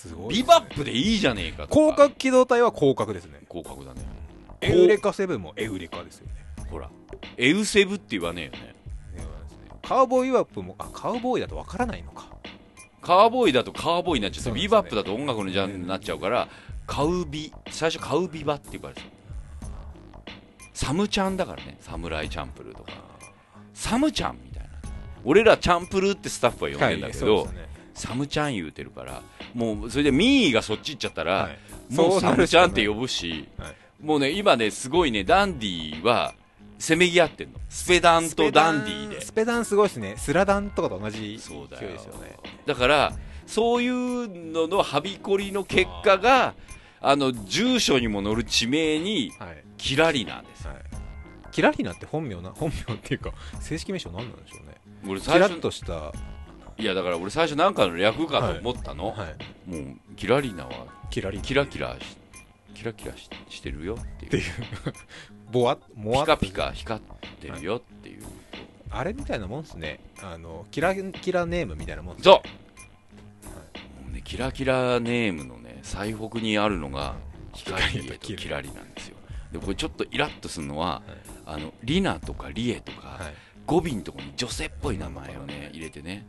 [0.07, 1.75] すごいビバップでいいじゃねえかとか。
[1.75, 3.41] 広角機動隊は広角ですね。
[3.51, 4.01] 広角だね。
[4.61, 6.33] エウレカセブンもエウレカですよね。
[6.71, 6.91] ほら。
[7.37, 8.75] エウセブって言わねえよね。
[9.83, 12.27] カウボーイワップもあカウボーイだとわからないのか。
[13.01, 16.49] カーボーイだとカーボーイになっちゃって、そうビバップだと音楽のジャンルになっちゃうから、
[16.89, 19.07] カウビ、最初カウビバって言われてた。
[20.75, 22.91] サムちゃんだからね、サムライチャンプルーとか。
[23.75, 24.71] サムちゃんみたいな。
[25.25, 27.66] 俺らチャンプルーってスタッフは呼んでんだけど、そうですね
[27.97, 29.23] サムちゃん言うてるから、
[29.55, 31.95] もうそれでミーがそっち行っちゃったら、はい。
[31.95, 34.05] もうサムちゃんって呼ぶし、はい。
[34.05, 36.35] もうね、今ね、すごいね、ダンディは、
[36.79, 37.59] せめぎ合ってんの。
[37.71, 39.21] スペダンとダンディで。
[39.23, 40.15] スペダンすごいですね。
[40.19, 41.65] スラダンとかと同じ勢いですよ
[42.21, 42.37] ね。
[42.67, 43.13] だから
[43.47, 46.55] そういうののはびこりの結果が
[47.01, 49.65] あの住所にも載る地名にはい。
[49.79, 50.65] キラリなんです。
[50.65, 50.83] よはい。
[51.51, 54.75] キラリナって本名な本名っていうか正式名称何なんでしょうね。
[55.09, 56.13] 俺キラッとしたは
[56.79, 59.15] いやだから俺最初なんかの略かと思ったの、
[59.67, 59.71] い。
[59.71, 61.43] もうキラリナはキラリナ。
[61.43, 62.17] キラキラし
[62.75, 64.43] キラキラししてるよっていう。
[65.51, 67.03] ボワモワピカピカ光っ
[67.41, 68.25] てるよっていう、
[68.91, 70.01] あれみたいなもんですね。
[70.23, 72.43] あのキラキラネームみたいなもんですそ
[74.03, 77.17] う、もうね、キラキラネームのね最北にあるのが
[77.55, 78.61] 光栄とキラ。
[78.61, 79.17] リなんですよ。
[79.53, 81.03] でこれちょっとイラッとするのは、
[81.47, 83.35] あのリナとかリエとか、はい。
[83.67, 86.25] 語尾のところに女性っぽい名前をね入れてね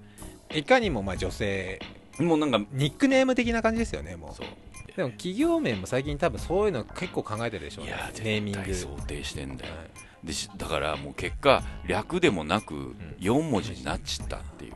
[0.54, 1.80] いかにもまあ女性
[2.20, 4.48] もうなんかニックネーム的な感じですよねもそう。
[4.48, 7.92] うでも企業名も最近多分そういうの結構考えてるでしょうね。
[7.92, 8.74] いやネーミング。
[8.74, 10.28] 想定してんだよ、はい。
[10.28, 14.74] でしだからもう結果略でもなく4文字になっちったっていう。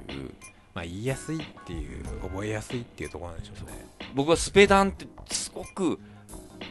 [0.73, 3.85] まあ言いやすいっていう覚えやすいっていうところなんでしょうね。
[4.13, 5.99] 僕はスペダンってすごく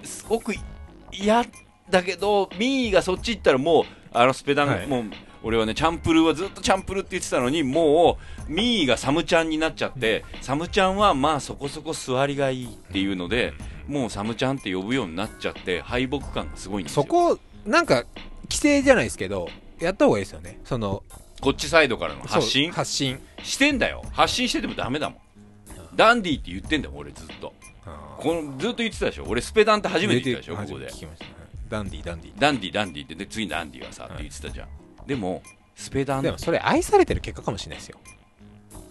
[0.04, 0.54] すごく
[1.12, 1.44] 嫌
[1.90, 4.86] だけどミーがそっち行ったらもうあのスペダン、はい。
[4.86, 5.04] もう
[5.42, 8.18] 俺はねチャンプルーはずっとチャンプルーって言ってたのにも
[8.48, 13.52] うミーがサムちゃんになっちゃって、サムちゃんはまあそこそこ座りがいいっていうので、
[13.86, 17.02] もうサムちゃんって呼ぶようになっちゃって敗北感がすごいんですよ。
[17.02, 18.04] そこなんか
[18.44, 20.60] 規制じゃないですけどやった方がいいですよね。
[20.64, 21.02] その
[21.40, 22.70] こっちサイドからの発信？
[22.72, 23.18] 発信。
[23.42, 24.04] してんだよ。
[24.12, 25.18] 発信しててもダメだもん。
[25.96, 27.54] ダンディって言ってんだよ俺ずっと。
[28.18, 29.24] このずっと言ってたでしょ？
[29.26, 30.56] 俺スペダンって初めて言ったでしょ？
[30.56, 30.90] ここで。
[31.70, 33.14] ダンディダンディダンディダンディって。
[33.14, 34.68] で次ダンディはさ、って言ってたじゃん
[35.10, 35.42] でも
[35.74, 37.98] スペダンでもそれ愛されてる結果かもしれないですよ。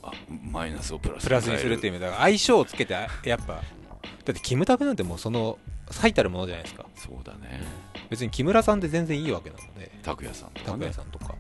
[0.03, 0.11] あ
[0.51, 5.57] マイナスをプラスプラスにするっていう意味だから相性をつけてあやっぱだってキムタクなんてもうその
[5.89, 6.85] 最たるものじゃないですか。
[6.95, 7.61] そうだね。
[8.09, 11.35] 別に木村さんで全然いいわけなので拓哉さんとか拓ね哉さんとか。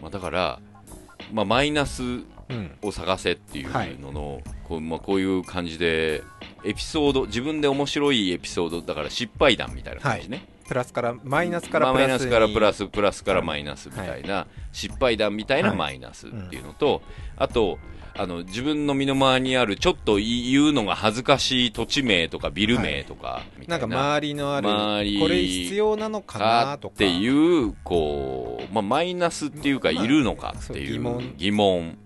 [0.00, 0.60] まあ、だから、
[1.32, 2.76] まあ、マイナスうん。
[2.82, 6.22] を探せっていうのの、こうまあ、こういう感じで
[6.64, 17.02] エピソード自分で面白いエピソードだから失敗談みたいな感じね、プラスからマイナスからまあプラスにマイナスからプラスプラスからマイナスみたいな、失敗談みたいなはいマイナスっていうのと、
[17.36, 17.78] あと
[18.14, 24.68] あの自分の身の回りにあるちょっと言うのが恥ずかしい土地名とかビル名とかみたな、ないんか周りのある
[25.18, 26.94] これ必要なのかかなとか。
[26.94, 31.34] っていうこう、まあ、マイナスっていうか、まあいるのかっていう疑問。
[31.36, 31.98] 疑問。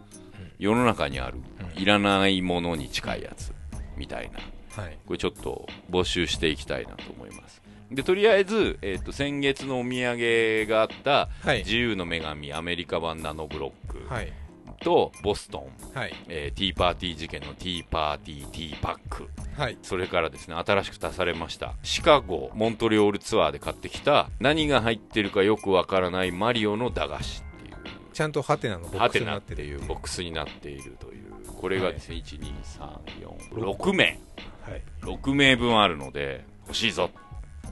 [0.59, 1.39] 世の中にある、
[1.77, 1.83] うん。
[1.83, 3.53] いらないものに近いやつ。
[3.97, 4.39] みたいな。
[4.83, 4.99] はい。
[5.07, 7.61] これちょっと募集していきたいなと思います
[7.91, 11.59] でとりあえず、えー、と先月のお土産があったはい。
[11.59, 14.33] 自由の女神アメリカ版ナノブロックはい。
[14.81, 16.15] とボストン、はい。
[16.29, 19.29] えーティーパーティー事件のティーパーティーティーパック。
[19.57, 19.79] はい。
[19.83, 27.75] それからですね新しく足されましたシカゴモントリオールツアーで買ってきた何が入ってるかよくわからないマリオの駄菓子っていう。
[28.13, 31.33] ちゃんとハテナのボックスになっていうボックスになっているという。
[31.59, 34.19] これがですね、12346名。
[34.63, 34.83] はい。
[35.03, 37.11] 6名分あるので欲しいぞ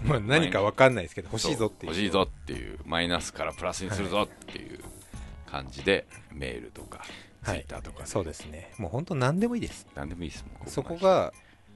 [0.04, 1.92] まあ何かわかんないですけど欲しいぞっていう。
[1.92, 2.78] 欲しいぞっていう。
[2.84, 4.80] マイナスからプラスにするぞっていう
[5.46, 7.00] 感じでメールとか
[7.44, 8.72] ツイはいッターとか、そうですね。
[8.78, 9.86] もう本当何でもいいです。
[9.94, 10.44] 何でもいいです。
[10.66, 11.32] そこが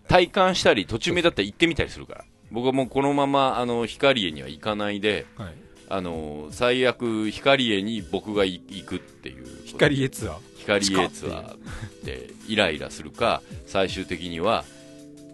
[0.08, 2.24] 体感したり途中目だったら行ってみたりするから。
[2.50, 5.54] 僕はもうこのままあの光栄には行かないではい。
[5.90, 9.46] あの最悪光栄に僕が行くっていう。
[9.64, 10.38] 光エツアー。
[10.58, 14.64] 光栄ツアーでイライラするか最終的には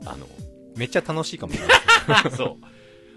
[0.05, 0.29] あの
[0.77, 1.75] めっちゃ楽しいかもしれな
[2.21, 2.31] い。
[2.37, 2.74] そう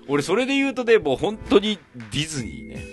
[0.08, 2.86] 俺それで言うとねもう本当にディズニーね、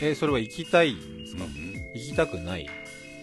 [0.00, 0.14] えー。
[0.14, 1.74] それは行きたいんですか、うん。
[1.94, 2.68] 行きたくない。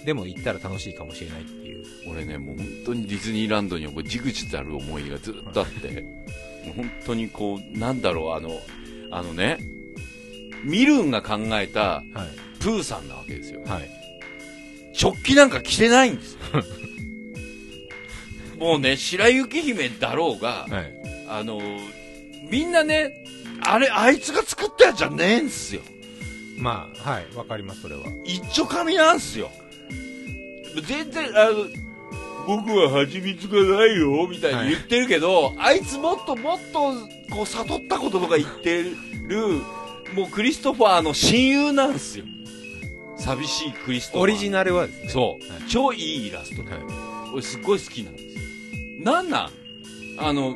[0.05, 1.85] でも行ったら楽しいかもしれないっていう。
[2.09, 6.01] 俺ねもう本当にディズニーランドにはこうじくじたる思いがずっとあって。
[6.65, 8.49] もう本当にこうなんだろうあの
[9.11, 9.57] あのね
[10.63, 12.03] ミルンが考えたはい。
[12.59, 13.61] プーさんなわけですよ。
[13.65, 13.89] はい。
[14.93, 16.39] 食器なんか着てないんですよ。
[18.59, 20.93] もうね白雪姫だろうがはい。
[21.27, 21.59] あの
[22.51, 23.25] みんなね
[23.63, 25.81] あれあいつが作ったやつじゃねえんすよ。
[26.57, 28.01] まあはいわかりますそれは。
[28.25, 29.49] 一丁紙なんすよ。
[30.87, 31.65] 全然あの
[32.45, 36.93] 僕は蜂蜜がないよみたいに言ってるけど、あいつもっともっと
[37.33, 38.91] こう悟ったこととか言ってる
[40.13, 42.25] もうクリストファーの親友なんすよ。
[43.17, 44.23] 寂しいクリストファー。
[44.23, 45.09] オリジナルはですね。
[45.09, 45.61] そう、はい。
[45.69, 46.79] 超いいイラストで、はい。
[47.31, 48.41] 俺すっごい好きなんですよ。
[49.03, 49.51] なんなん
[50.24, 50.55] あの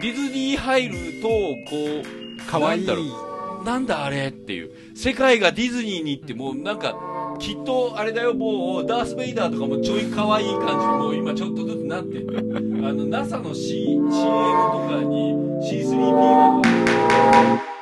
[0.00, 1.76] ディズニー入るとこ
[2.44, 3.02] うかわいいなんだろ
[3.62, 3.64] う。
[3.64, 4.70] なんだあれっていう。
[4.96, 6.94] 世界がディズニーに行ってもうなんか
[7.38, 12.18] きっとあれだよもうダース・ベイダーとかもちょい可愛い感じにもう今ちょっとずつなって。
[12.18, 12.26] る
[12.88, 14.16] あの NASA の、C、CM と
[14.88, 17.77] かに C3PO とか